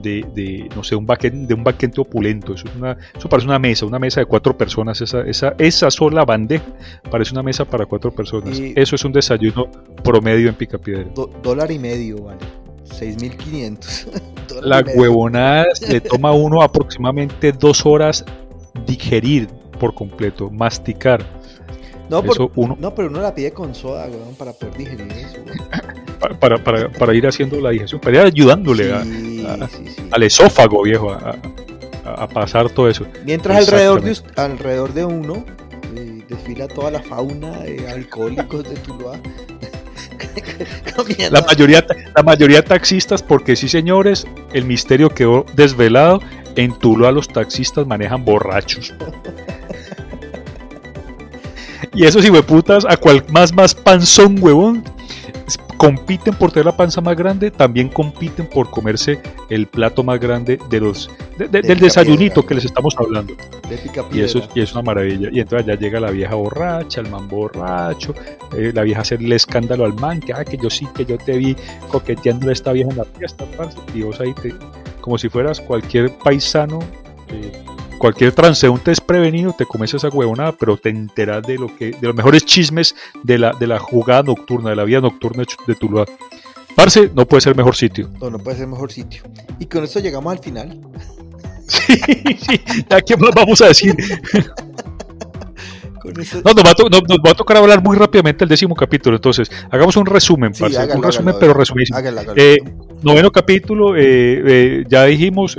[0.00, 2.54] de, no sé, un de un baquete opulento.
[2.54, 5.00] Eso, es una, eso parece una mesa, una mesa de cuatro personas.
[5.00, 6.64] Esa, esa, esa sola bandeja
[7.10, 8.56] parece una mesa para cuatro personas.
[8.60, 9.68] eso es un desayuno
[10.04, 11.06] promedio en Picapiedra.
[11.42, 12.38] dólar y medio, vale.
[12.90, 14.62] 6.500.
[14.62, 18.24] La huevonada le toma a uno aproximadamente dos horas
[18.86, 19.48] digerir
[19.80, 21.26] por completo, masticar.
[22.08, 22.22] No,
[22.54, 22.76] uno...
[22.78, 24.06] no, pero uno la pide con soda,
[24.38, 25.38] para poder digerir eso.
[26.18, 32.70] para, para, para, ir haciendo la digestión, para ir ayudándole al esófago, viejo, a, pasar
[32.70, 33.06] todo eso.
[33.24, 35.44] Mientras alrededor de, alrededor de uno
[35.96, 39.18] eh, desfila toda la fauna de alcohólicos de Tuluá.
[41.30, 46.20] la mayoría, la mayoría taxistas, porque sí señores, el misterio quedó desvelado.
[46.54, 48.94] En Tuluá los taxistas manejan borrachos.
[51.92, 54.82] y esos hijueputas, a cual más más panzón, huevón,
[55.76, 59.20] compiten por tener la panza más grande, también compiten por comerse
[59.50, 63.34] el plato más grande de los del desayunito que les estamos hablando.
[64.12, 65.28] y eso y es una maravilla.
[65.32, 68.14] Y entonces ya llega la vieja borracha, el man borracho,
[68.56, 71.36] eh, la vieja hacerle escándalo al man, que, ah, que yo sí, que yo te
[71.36, 71.56] vi
[71.90, 73.44] coqueteando a esta vieja en la fiesta,
[73.94, 74.54] y vos ahí te,
[75.00, 76.80] como si fueras cualquier paisano.
[77.28, 77.52] Eh,
[77.96, 82.14] cualquier transeúnte desprevenido te comes esa huevonada, pero te enteras de lo que, de los
[82.14, 86.06] mejores chismes de la, de la jugada nocturna, de la vida nocturna de Tuluá.
[86.74, 88.10] Parce, no puede ser mejor sitio.
[88.20, 89.22] No, no puede ser mejor sitio.
[89.58, 90.80] Y con esto llegamos al final.
[91.66, 91.96] sí,
[92.38, 93.96] sí, ya qué más vamos a decir.
[96.12, 100.52] No, nos va, a tocar hablar muy rápidamente el décimo capítulo, entonces hagamos un resumen,
[100.94, 101.98] un resumen pero resumísimo.
[102.34, 102.58] Eh,
[103.02, 105.58] noveno capítulo, eh, eh, ya dijimos,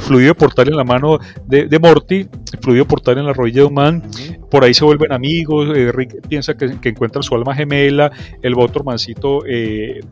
[0.00, 2.26] fluido portal en la mano de, Morty,
[2.60, 4.02] fluido portal en la rodilla de Human,
[4.50, 8.10] por ahí se vuelven amigos, Rick piensa que, encuentra su alma gemela,
[8.42, 9.42] el voto mancito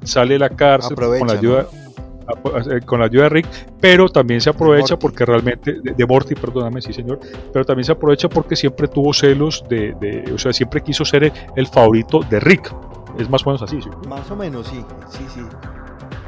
[0.05, 1.67] sale de la cárcel con la ayuda...
[1.73, 1.87] Eh,
[2.85, 3.47] con la ayuda de Rick,
[3.81, 7.21] pero también se aprovecha porque realmente, de, Morty, perdóname, sí señor,
[7.53, 11.67] pero también se aprovecha porque siempre tuvo celos de, o sea, siempre quiso ser el,
[11.67, 12.75] favorito de Rick.
[13.19, 13.89] Es más o menos así, ¿sí?
[14.09, 15.41] Más o menos, sí, sí, sí.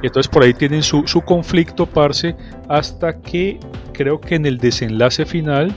[0.03, 2.37] Y entonces por ahí tienen su, su conflicto, parce,
[2.69, 3.59] hasta que
[3.93, 5.75] creo que en el desenlace final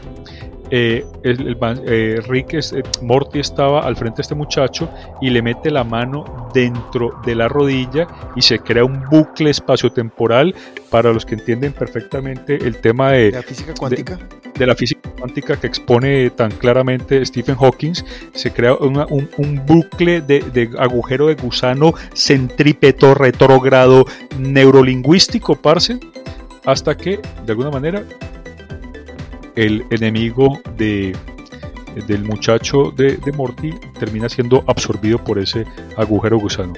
[0.73, 2.61] eh, el, eh, Rick eh,
[3.01, 7.49] Morty estaba al frente de este muchacho y le mete la mano dentro de la
[7.49, 8.07] rodilla
[8.37, 10.55] y se crea un bucle espaciotemporal
[10.89, 14.17] para los que entienden perfectamente el tema de, la física cuántica.
[14.57, 17.93] De, la física cuántica que expone tan claramente Stephen Hawking,
[18.33, 24.05] se crea un, bucle de, agujero de gusano centrípeto retrógrado
[24.39, 25.99] neurolingüístico, parce,
[26.65, 28.03] hasta que de alguna manera
[29.55, 31.15] el enemigo de,
[32.07, 35.65] del muchacho de, de, Morty termina siendo absorbido por ese
[35.97, 36.73] agujero gusano.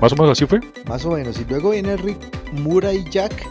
[0.00, 0.60] ¿Más o menos así fue?
[0.88, 1.38] Más o menos.
[1.40, 2.18] Y luego viene Rick,
[2.52, 3.48] Mura y Jack,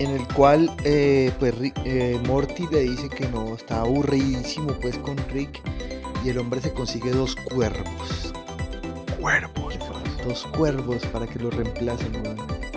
[0.00, 5.16] en el cual eh, pues eh, Morty le dice que no, está aburridísimo pues con
[5.32, 5.60] Rick
[6.24, 8.34] y el hombre se consigue dos cuervos.
[9.20, 9.78] Cuervos.
[10.26, 12.12] Dos cuervos para que lo reemplacen.
[12.12, 12.75] ¿no?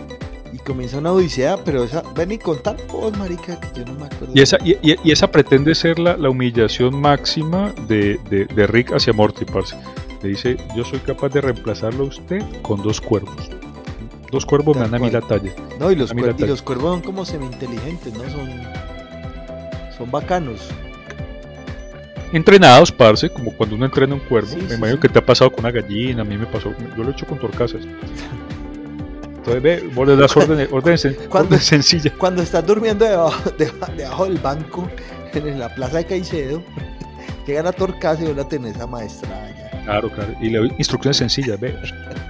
[0.69, 4.31] Comienza una odisea, pero esa, ven y contar vos, marica, que yo no me acuerdo.
[4.35, 4.77] Y esa, y,
[5.11, 9.75] esa pretende ser la, la humillación máxima de, de, Rick hacia Morty, parce.
[10.21, 13.49] Le dice, yo soy capaz de reemplazarlo a usted con dos cuervos.
[14.31, 15.51] Dos cuervos me dan a mí la talla.
[15.79, 18.29] No, y los, y los cuervos son como semi-inteligentes, ¿no?
[18.29, 18.47] Son,
[19.97, 20.69] son bacanos.
[22.31, 24.55] entrenados, parce, como cuando uno entrena un cuervo.
[24.55, 27.09] me imagino que te ha pasado con una gallina, a mí me pasó, yo lo
[27.09, 27.81] he hecho con torcasas.
[29.39, 32.13] Entonces ve, vos le das órdenes, órdenes, cuando, sencillas.
[32.17, 34.89] Cuando estás durmiendo debajo, debajo, del banco
[35.33, 36.61] en la plaza de Caicedo,
[37.47, 39.83] llega la torcasa y vos la tenés amaestrada ya.
[39.83, 40.33] Claro, claro.
[40.41, 41.75] Y le doy instrucciones sencillas, ve.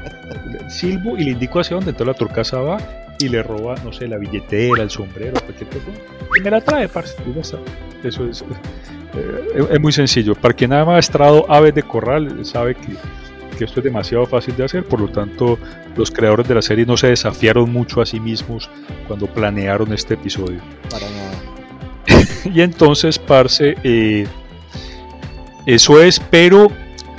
[0.69, 2.77] Silbo y le indico hacia dónde, entonces la torcasa va
[3.19, 5.85] y le roba, no sé, la billetera, el sombrero, cualquier cosa.
[6.37, 7.15] Y me la trae, parce,
[8.03, 10.35] Eso es, eh, es muy sencillo.
[10.35, 12.93] Para quien ha maestrado aves de corral, sabe que,
[13.59, 14.85] que, esto es demasiado fácil de hacer.
[14.85, 15.59] Por lo tanto,
[15.95, 18.69] los creadores de la serie no se desafiaron mucho a sí mismos
[19.07, 20.59] cuando planearon este episodio.
[20.89, 22.29] Para nada.
[22.53, 24.25] y entonces, parce, eh,
[25.65, 26.67] eso es, pero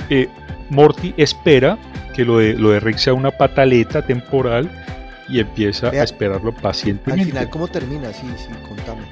[0.09, 0.27] eh,
[0.69, 1.77] Morty espera
[2.15, 4.69] que lo de, lo de Rick sea una pataleta temporal
[5.29, 7.21] y empieza a esperarlo pacientemente.
[7.21, 8.11] Al final, ¿cómo termina?
[8.11, 9.03] Sí, sí, contame.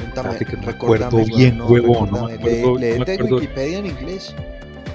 [0.00, 2.10] Contame, que no recuerdo bien, no, huevón.
[2.10, 4.34] No no Wikipedia en inglés.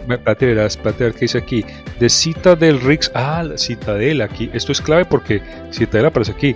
[0.10, 1.64] A ver qué dice aquí.
[2.00, 3.12] De Citadel Riggs.
[3.14, 4.50] Ah, la Citadel aquí.
[4.54, 5.42] Esto es clave porque
[5.72, 6.56] Citadel aparece aquí.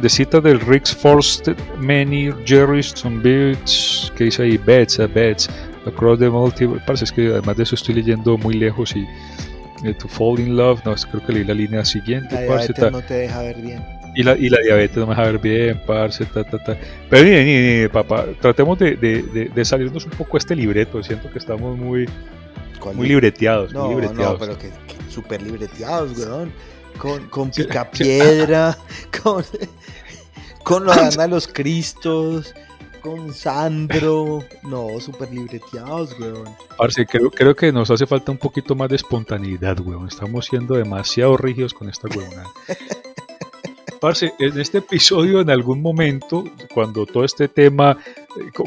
[0.00, 4.12] De Citadel Riggs forced many Jerry's some beds.
[4.16, 4.56] ¿Qué dice ahí?
[4.58, 5.48] Beds, uh, beds.
[5.86, 6.80] Across the multiple.
[6.86, 9.06] Parece que además de eso estoy leyendo muy lejos y
[9.84, 12.34] eh, to Fall in Love, no, creo que leí la línea siguiente.
[12.34, 13.84] La diabetes no te deja ver bien.
[14.14, 16.76] Y la, y la diabetes no me deja ver bien, parce, ta, ta, ta.
[17.08, 21.02] Pero ni, ni, ni, papá, tratemos de, de, de, salirnos un poco de este libreto.
[21.02, 22.06] Siento que estamos muy,
[22.94, 23.72] muy libreteados.
[23.72, 24.32] No, muy libreteados.
[24.32, 26.52] no, pero que, que súper libreteados, weón.
[26.98, 28.76] Con, con picapiedra,
[29.22, 29.44] con,
[30.64, 32.54] con lo de los Cristos
[33.00, 34.44] con Sandro.
[34.62, 36.44] No, súper libreteados, weón.
[36.76, 40.08] Parce, creo, creo que nos hace falta un poquito más de espontaneidad, weón.
[40.08, 42.44] Estamos siendo demasiado rígidos con esta weona.
[44.00, 47.98] Parce, en este episodio, en algún momento, cuando todo este tema,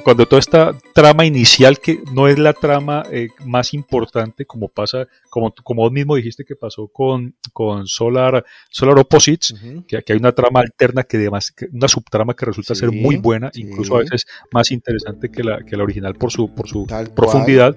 [0.03, 5.07] cuando toda esta trama inicial, que no es la trama eh, más importante, como pasa,
[5.29, 9.55] como, como vos mismo dijiste que pasó con, con Solar, Solar Opposites,
[9.87, 13.51] que aquí hay una trama alterna, que además, una subtrama que resulta ser muy buena,
[13.53, 17.75] incluso a veces más interesante que la, que la original por su, por su profundidad.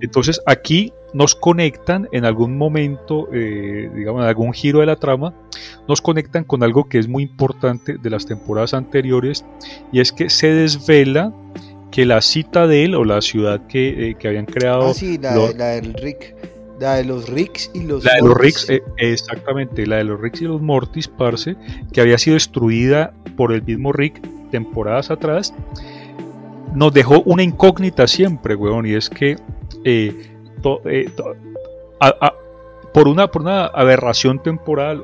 [0.00, 5.34] Entonces, aquí nos conectan en algún momento, eh, digamos, en algún giro de la trama,
[5.88, 9.44] nos conectan con algo que es muy importante de las temporadas anteriores
[9.92, 11.15] y es que se desvela
[11.90, 14.88] que la citadel o la ciudad que, eh, habían creado...
[14.88, 16.34] Ah, sí, la, del Rick.
[16.78, 20.20] La de los Ricks y los La de los Ricks, eh, exactamente, la de los
[20.20, 21.56] Ricks y los Mortis, parce,
[21.90, 25.54] que había sido destruida por el mismo Rick temporadas atrás,
[26.74, 29.36] nos dejó una incógnita siempre, weón, y es que
[29.84, 30.30] eh,
[32.92, 35.02] por, una, por una aberración temporal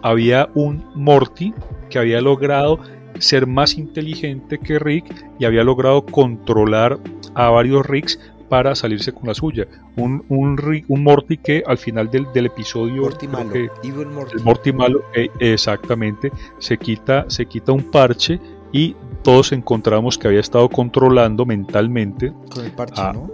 [0.00, 1.52] había un Morty
[1.90, 2.78] que había logrado
[3.18, 5.04] ser más inteligente que Rick
[5.38, 6.98] y había logrado controlar
[7.34, 9.66] a varios Ricks para salirse con la suya.
[9.96, 15.02] Un, un, un Morty que al final del, del episodio Morty malo, el Morty malo
[15.14, 18.38] eh, exactamente se quita, se quita un parche
[18.72, 23.30] y todos encontramos que había estado controlando mentalmente con el parche, ¿no?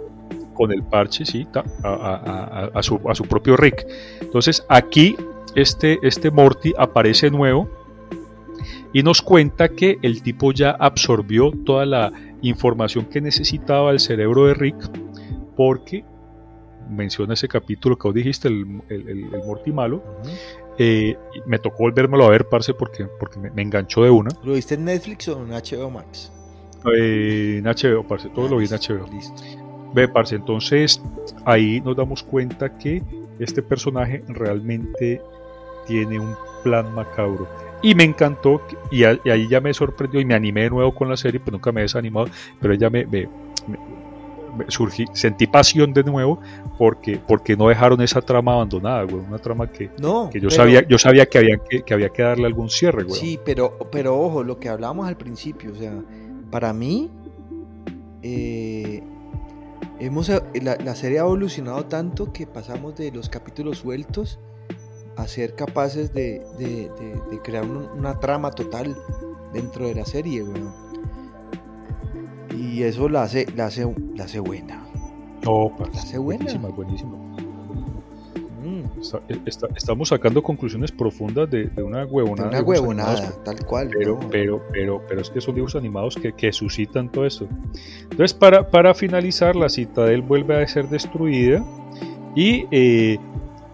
[0.53, 1.47] con el parche, sí,
[1.83, 3.85] a, su, a, su, propio Rick.
[4.21, 5.15] Entonces aquí
[5.55, 7.67] este, este Morty aparece nuevo
[8.93, 12.11] y nos cuenta que el tipo ya absorbió toda la
[12.41, 14.77] información que necesitaba el cerebro de Rick
[15.55, 16.03] porque
[16.89, 20.03] menciona ese capítulo que vos dijiste, el, el, Morty malo.
[20.77, 24.29] Eh, me tocó volvérmelo a ver, parce, porque, porque me, enganchó de una.
[24.43, 26.31] ¿Lo viste en Netflix o en HBO Max?
[26.97, 29.07] Eh, en HBO, parce, todo lo vi en HBO.
[29.11, 29.41] Listo.
[29.93, 31.01] Ve, parce, entonces
[31.45, 33.03] ahí nos damos cuenta que
[33.39, 35.21] este personaje realmente
[35.87, 37.47] tiene un plan macabro.
[37.81, 38.61] Y me encantó,
[38.91, 41.71] y, ahí ya me sorprendió y me animé de nuevo con la serie, pues nunca
[41.71, 42.27] me he desanimado,
[42.59, 43.27] pero ya me, me,
[44.67, 46.39] surgí, sentí pasión de nuevo
[46.77, 50.85] porque, porque no dejaron esa trama abandonada, güey, una trama que, no, que yo sabía,
[50.87, 53.19] yo sabía que había que, que, había que darle algún cierre, güey.
[53.19, 55.93] Sí, pero, pero ojo, lo que hablábamos al principio, o sea,
[56.51, 57.09] para mí,
[58.21, 59.01] eh,
[60.01, 64.39] Hemos, eh, la, serie ha evolucionado tanto que pasamos de los capítulos sueltos
[65.21, 66.41] a ser capaces de,
[67.43, 68.95] crear una trama total
[69.53, 70.43] dentro de la serie,
[72.57, 74.85] Y eso la hace, la hace, la hace buena.
[75.43, 76.45] No, la hace buena.
[76.45, 77.31] Buenísima, buenísima.
[79.27, 79.39] Eh,
[79.75, 82.49] estamos sacando conclusiones profundas de, una huevonada.
[82.49, 83.89] una huevonada, tal cual.
[83.97, 87.47] Pero, pero, pero, pero es que son dibujos animados que, que suscitan todo eso.
[88.03, 91.65] Entonces, para, para finalizar, la citadel vuelve a ser destruida
[92.35, 93.17] y eh,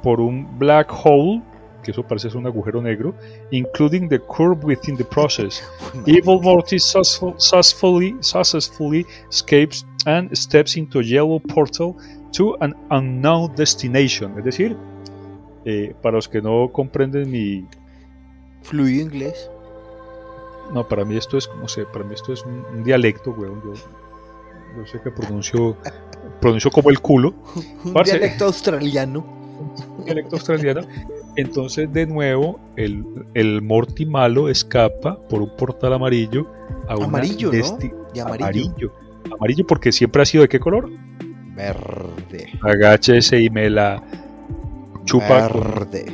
[0.07, 1.41] por un black hole
[1.83, 3.13] que eso parece un agujero negro,
[3.51, 5.61] including the curve within the process.
[6.05, 11.93] Evil Morty successfully, successfully escapes and steps into a yellow portal
[12.31, 14.33] to an unknown destination.
[14.37, 14.77] Es decir,
[15.65, 17.65] eh, para los que no comprenden mi
[18.61, 19.51] fluido inglés.
[20.73, 23.61] No, para mí esto es, no sé, para mí esto es un, dialecto, weón.
[23.61, 23.73] Yo,
[24.77, 25.75] yo, sé que pronuncio,
[26.39, 27.33] pronuncio como el culo.
[27.83, 29.36] un dialecto australiano.
[29.97, 30.81] Un dialecto australiano.
[31.35, 36.47] Entonces, de nuevo, el, el Morty malo escapa por un portal amarillo
[36.87, 37.79] a amarillo, ¿no?
[38.13, 38.45] Y amarillo.
[38.45, 38.91] amarillo.
[39.37, 40.89] Amarillo porque siempre ha sido de qué color?
[41.55, 42.47] Verde.
[42.61, 44.01] Agáchese y me la
[45.05, 45.47] chupa.
[45.47, 46.05] Verde.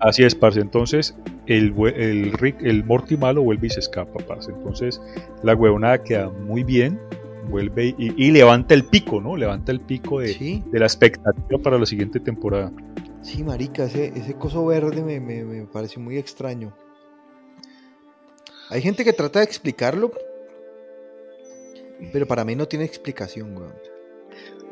[0.00, 0.60] Así es, parce.
[0.60, 1.14] Entonces,
[1.46, 4.50] el, el, el Morty malo vuelve y se escapa, parce.
[4.52, 5.00] Entonces,
[5.42, 6.98] la huevonada queda muy bien.
[7.48, 9.36] Vuelve y, levanta el pico, ¿no?
[9.36, 12.72] Levanta el pico de, de la expectativa para la siguiente temporada.
[13.22, 16.72] Sí, marica, ese, ese coso verde me, me, pareció muy extraño.
[18.70, 20.12] Hay gente que trata de explicarlo,
[22.12, 23.72] pero para mí no tiene explicación, weón.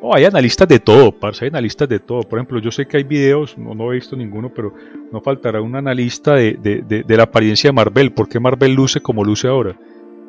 [0.01, 2.23] No, hay analistas de todo, parce, hay analistas de todo.
[2.23, 4.73] Por ejemplo, yo sé que hay videos, no, no he visto ninguno, pero
[5.11, 8.13] no faltará un analista de, de, de, la apariencia de Marvel.
[8.13, 9.77] ¿Por qué Marvel luce como luce ahora?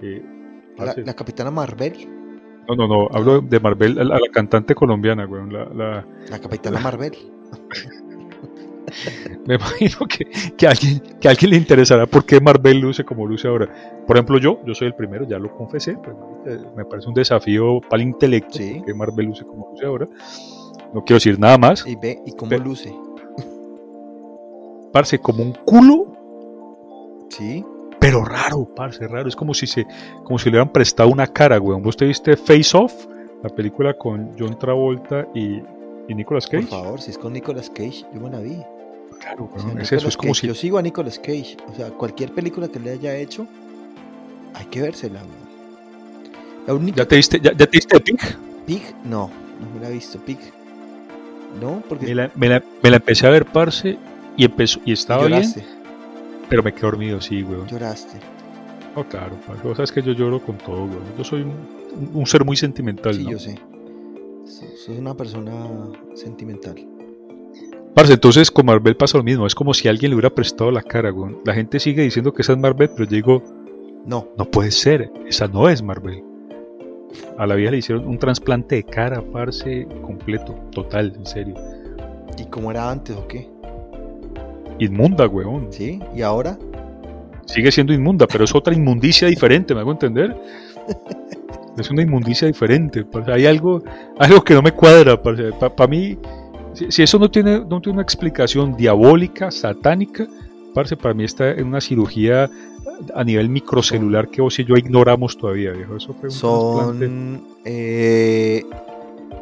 [0.02, 0.24] Eh,
[1.06, 2.19] la, capitana Marvel.
[2.70, 5.52] No, no, no, hablo de Marvel, a la, cantante colombiana, weón.
[5.52, 7.14] La, la, la capitana Marvel.
[9.48, 13.26] Me imagino que, que, alguien, que a alguien le interesará por qué Marvel luce como
[13.26, 13.68] luce ahora.
[14.06, 16.16] Por ejemplo, yo, yo soy el primero, ya lo confesé, pues,
[16.76, 20.08] me parece un desafío para el intelecto que Marvel luce como luce ahora.
[20.94, 21.86] No quiero decir nada más.
[21.88, 22.20] ¿Y ve?
[22.26, 22.94] ¿Y cómo luce?
[24.92, 27.28] Parce, como un culo.
[27.30, 27.64] Sí.
[28.10, 29.30] Pero raro, parce, raro.
[29.30, 29.86] Es como si se,
[30.24, 31.84] como si le hubieran prestado una cara, weón.
[31.84, 33.05] ¿Vos te viste Face Off?
[33.43, 35.62] La película con John Travolta y,
[36.07, 36.66] y Nicolas Cage.
[36.66, 38.57] Por favor, si es con Nicolas Cage, yo me la vi.
[39.20, 39.47] Claro,
[39.80, 40.47] es eso, es como si...
[40.47, 43.45] Yo sigo a Nicolas Cage, o sea, cualquier película que le haya hecho,
[44.55, 45.22] hay que vérsela.
[46.95, 48.20] ¿Ya, te viste, ya, te viste Pig?
[48.66, 49.30] Pig, no,
[49.60, 50.39] no me la he visto, Pig.
[51.62, 52.07] No, porque...
[52.07, 53.97] Me la, me la, me la empecé a ver, parce,
[54.36, 55.43] y, empezó, y estaba bien,
[56.50, 57.68] pero me quedé dormido, sí, weón.
[57.68, 58.18] Lloraste.
[58.95, 59.36] Oh, claro,
[59.76, 61.04] sabes que yo lloro con todo, weón.
[61.18, 63.32] Yo soy un, un ser muy sentimental, Sí, ¿no?
[63.32, 63.56] yo sé.
[64.86, 65.68] Soy una persona
[66.16, 66.76] sentimental.
[67.93, 70.82] Parce, entonces con Marvel pasa lo mismo, es como si alguien le hubiera prestado la
[70.82, 71.36] cara, güey.
[71.45, 73.43] La gente sigue diciendo que esa es Marvel, pero yo digo,
[74.06, 76.24] no, no puede ser, esa no es Marvel.
[77.38, 81.56] A la vida le hicieron un trasplante de cara, parce, completo, total, en serio.
[82.38, 83.50] ¿Y cómo era antes o qué?
[84.80, 85.68] Inmunda, weón.
[85.72, 86.00] ¿Sí?
[86.16, 86.58] ¿Y ahora?
[87.46, 90.36] Sigue siendo inmunda, pero es otra inmundicia diferente, ¿me hago entender?
[91.78, 93.06] es una inmundicia diferente.
[93.28, 93.82] Hay algo,
[94.18, 95.22] algo que no me cuadra.
[95.22, 96.18] Para mí,
[96.74, 100.28] si, eso no tiene, no tiene una explicación diabólica, satánica,
[100.74, 102.50] parce, para mí está en una cirugía
[103.16, 105.96] a nivel microcelular que vos y yo ignoramos todavía, viejo.
[105.96, 108.64] Eso fue un Son, eh,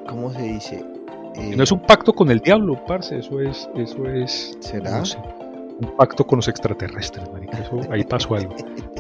[0.07, 0.96] ¿cómo se dice?
[1.37, 5.03] No es un pacto con el diablo, parce, eso es, eso es, ¿será?
[5.79, 7.59] un pacto con los extraterrestres, marica.
[7.59, 8.55] Eso, ahí pasó algo.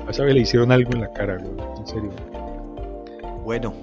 [0.05, 2.11] A esa le hicieron algo en la cara, en serio.
[3.43, 3.73] Bueno.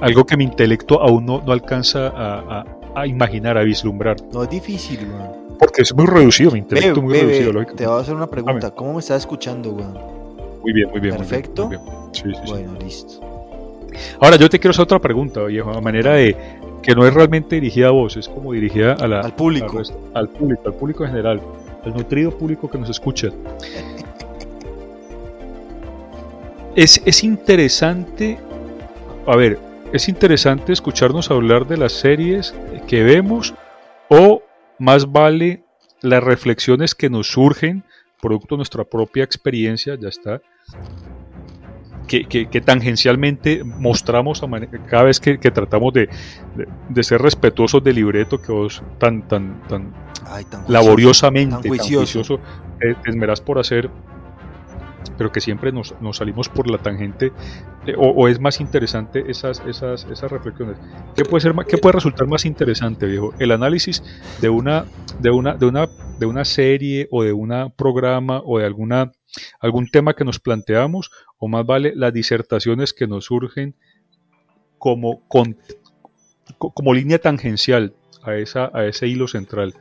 [0.00, 4.16] algo que mi intelecto aún no, no alcanza a, a, imaginar, a vislumbrar.
[4.32, 5.56] No es difícil, weón.
[5.58, 7.52] Porque es muy reducido, mi intelecto muy reducido.
[7.52, 7.74] Lógico.
[7.74, 8.70] Te voy a hacer una pregunta.
[8.70, 9.98] ¿Cómo me estás escuchando, weón?
[10.62, 11.16] Muy bien, muy bien.
[11.16, 11.68] Perfecto.
[11.68, 13.20] Muy bien, Sí, sí, bueno, listo.
[14.20, 16.36] Ahora yo te quiero hacer otra pregunta, viejo, a manera de
[16.82, 19.82] que no es realmente dirigida a vos, es como dirigida a la, al público.
[20.14, 21.40] al público, al público en general,
[21.84, 23.28] al nutrido público que nos escucha.
[26.74, 28.38] es, es interesante
[29.26, 29.58] a ver,
[29.92, 32.54] es interesante escucharnos hablar de las series
[32.88, 33.54] que vemos
[34.08, 34.42] o
[34.78, 35.62] más vale
[36.00, 37.84] las reflexiones que nos surgen
[38.20, 40.40] producto de nuestra propia experiencia, ya está,
[42.10, 44.42] que, tangencialmente mostramos
[44.88, 46.08] cada vez que, tratamos de,
[47.02, 49.92] ser respetuosos del libreto que vos tan, tan, tan,
[50.66, 52.40] laboriosamente, tan juicioso,
[52.78, 53.88] te esmerás por hacer
[55.16, 57.32] pero que siempre nos, salimos por la tangente
[57.86, 60.76] eh, o, es más interesante esas, esas, esas reflexiones.
[61.16, 63.34] ¿Qué puede, ser, ¿Qué puede resultar más interesante, viejo?
[63.38, 64.02] El análisis
[64.40, 64.84] de una,
[65.18, 69.12] de una, de una, de una serie o de un programa o de alguna,
[69.60, 73.74] algún tema que nos planteamos o más vale las disertaciones que nos surgen
[74.78, 79.74] como, como línea tangencial a, esa, a ese hilo central.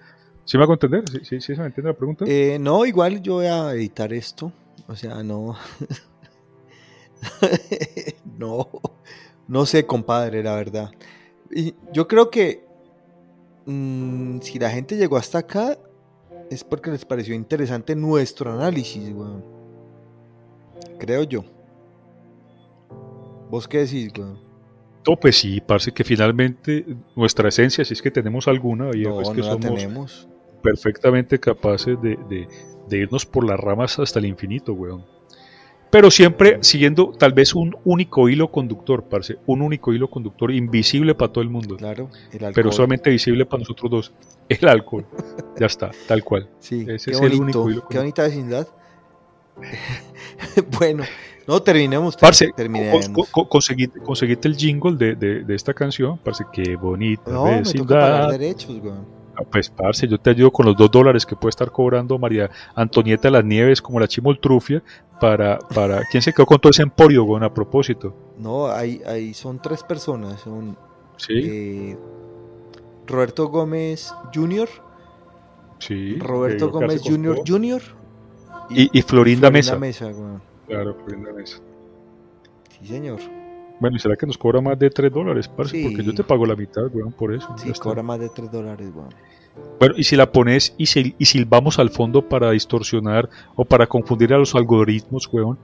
[0.45, 1.03] ¿Sí me hago entender?
[1.23, 2.25] ¿Sí, se me entiende la pregunta?
[2.27, 4.51] Eh, no, igual yo voy a editar esto
[4.89, 5.55] o sea, no.
[8.37, 8.67] no.
[9.47, 10.91] No sé, compadre, la verdad.
[11.51, 12.63] Y yo creo que
[13.65, 15.77] mm, si la gente llegó hasta acá
[16.49, 19.43] es porque les pareció interesante nuestro análisis, weón.
[20.99, 21.43] Creo yo.
[23.49, 24.39] ¿Vos qué decís, weón?
[25.07, 26.85] No, pues sí, parece que finalmente
[27.15, 30.27] nuestra esencia, si es que tenemos alguna, y no, es que no somos tenemos.
[30.61, 32.47] perfectamente capaces de, de-
[32.89, 35.05] de irnos por las ramas hasta el infinito, weón.
[35.91, 41.15] Pero siempre siguiendo tal vez un único hilo conductor, parce, un único hilo conductor invisible
[41.15, 42.51] para todo el mundo, Claro, el alcohol.
[42.53, 44.13] pero solamente visible para nosotros dos,
[44.49, 45.05] el alcohol.
[45.59, 46.47] ya está, tal cual.
[46.59, 48.67] Sí, ese qué es el único hilo qué bonita vecindad.
[50.79, 51.03] bueno,
[51.47, 52.15] no terminemos.
[52.15, 53.09] ter- Parce, terminemos.
[53.09, 53.25] co-
[54.47, 58.29] el jingle de, de- de esta canción, parce, qué bonita no, me toca pagar vecindad.
[58.39, 59.18] derechos, weón.
[59.39, 62.49] Ah, Pues, parce, yo te ayudo con los dos dólares que puede estar cobrando María
[62.75, 64.83] Antonieta las Nieves como la chimoltrufia
[65.19, 66.03] para, para...
[66.11, 68.15] ¿Quién se quedó con todo ese emporio, weón, a propósito?
[68.37, 70.41] No, hay, hay, son tres personas.
[70.41, 70.77] Son
[71.19, 71.97] Sí, eh,
[73.05, 74.69] Roberto Gómez Jr.,
[75.79, 76.17] sí.
[76.17, 77.41] Roberto Gómez Jr.
[77.45, 77.81] Jr.
[78.69, 79.77] Y, y Florinda Mesa.
[80.67, 81.57] Claro, Florinda Mesa.
[82.69, 83.19] Sí, señor.
[83.79, 85.71] Bueno, ¿y será que nos cobra más de 3 dólares, parce?
[85.77, 85.83] Sí.
[85.83, 87.47] Porque yo te pago la mitad, weón, por eso.
[87.57, 89.09] Sí, cobra más de 3 dólares, weón.
[89.79, 93.87] Bueno, y si la pones y, sil- y silbamos al fondo para distorsionar o para
[93.87, 95.57] confundir a los algoritmos, weón.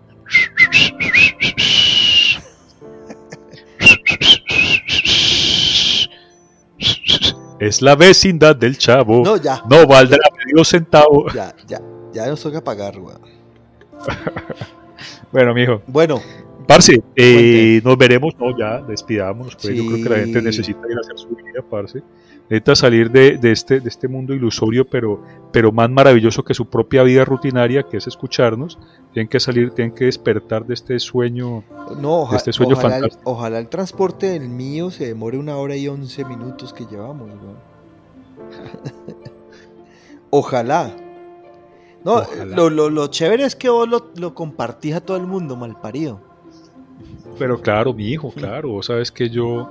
[7.59, 9.23] Es la vecindad del chavo.
[9.23, 11.25] No, ya, No valdrá medio centavo.
[11.33, 11.81] ya, ya.
[12.13, 13.21] Ya nos toca pagar, weón.
[15.31, 15.81] Bueno, mijo.
[15.87, 16.21] Bueno,
[16.67, 18.33] Parce, eh, nos veremos.
[18.39, 19.55] No, ya, despidámonos.
[19.55, 19.75] Pues.
[19.75, 22.01] Yo creo que la gente necesita ir a hacer su vida, parce.
[22.49, 26.69] Necesita salir de, de este, de este mundo ilusorio, pero, pero más maravilloso que su
[26.69, 28.77] propia vida rutinaria, que es escucharnos.
[29.13, 31.63] Tienen que salir, tienen que despertar de este sueño.
[31.99, 33.31] no, oja- Este sueño ojalá, el, fantástico.
[33.31, 37.57] ojalá el transporte del mío se demore una hora y once minutos que llevamos, weón.
[40.29, 40.91] ojalá.
[42.03, 42.21] No.
[42.45, 45.79] Lo, lo, lo chévere es que vos lo, lo compartís a todo el mundo, mal
[45.81, 46.21] parido.
[47.37, 48.69] Pero claro, mi hijo, claro.
[48.69, 49.69] Vos sabes que yo,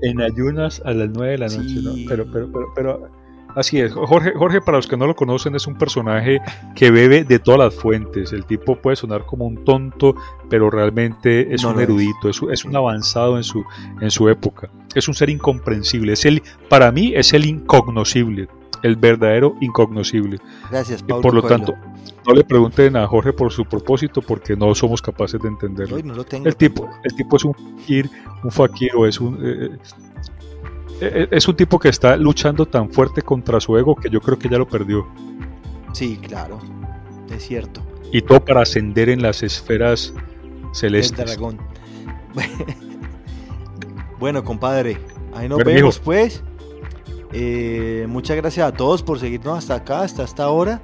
[0.02, 1.82] En ayunas a las 9 de la noche, Sí.
[1.84, 1.92] ¿no?
[2.08, 3.12] Pero, pero, pero, pero,
[3.56, 3.92] así es.
[3.92, 6.40] Jorge, Jorge, para los que no lo conocen, es un personaje
[6.74, 8.32] que bebe de todas las fuentes.
[8.32, 10.14] El tipo puede sonar como un tonto,
[10.48, 11.82] pero realmente es No un es.
[11.82, 13.64] erudito, es, es un avanzado en su,
[14.00, 14.68] en su época.
[14.94, 16.12] Es un ser incomprensible.
[16.12, 18.48] Es el, para mí es el incognoscible,
[18.82, 20.38] el verdadero incognoscible.
[20.70, 21.22] Gracias, Pablo.
[21.22, 21.56] por lo Coelho.
[21.56, 21.74] tanto,
[22.26, 25.98] no le pregunten a Jorge por su propósito porque no somos capaces de entenderlo.
[26.02, 26.14] No.
[26.44, 28.08] El tipo, el tipo es un fakir,
[28.44, 29.78] un fakir o es un eh, eh,
[31.30, 34.48] es un tipo que está luchando tan fuerte contra su ego que yo creo que
[34.48, 35.06] ya lo perdió.
[35.92, 36.58] Sí, claro.
[37.34, 37.80] Es cierto.
[38.12, 41.26] Y todo para ascender en las esferas El celestes.
[41.26, 41.58] dragón.
[44.18, 44.98] bueno, compadre.
[45.34, 46.04] Ahí nos Bueno, vemos, mijo.
[46.04, 46.42] pues.
[47.32, 50.82] Eh, muchas gracias a todos por seguirnos hasta acá, hasta esta hora.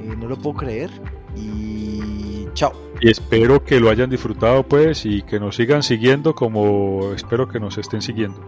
[0.00, 0.90] Eh, no lo puedo creer.
[1.36, 2.72] Y chao.
[3.00, 7.58] Y espero que lo hayan disfrutado pues y que nos sigan siguiendo como espero que
[7.58, 8.40] nos estén siguiendo.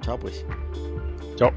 [0.00, 0.44] Chao, pues.
[1.36, 1.52] Chao.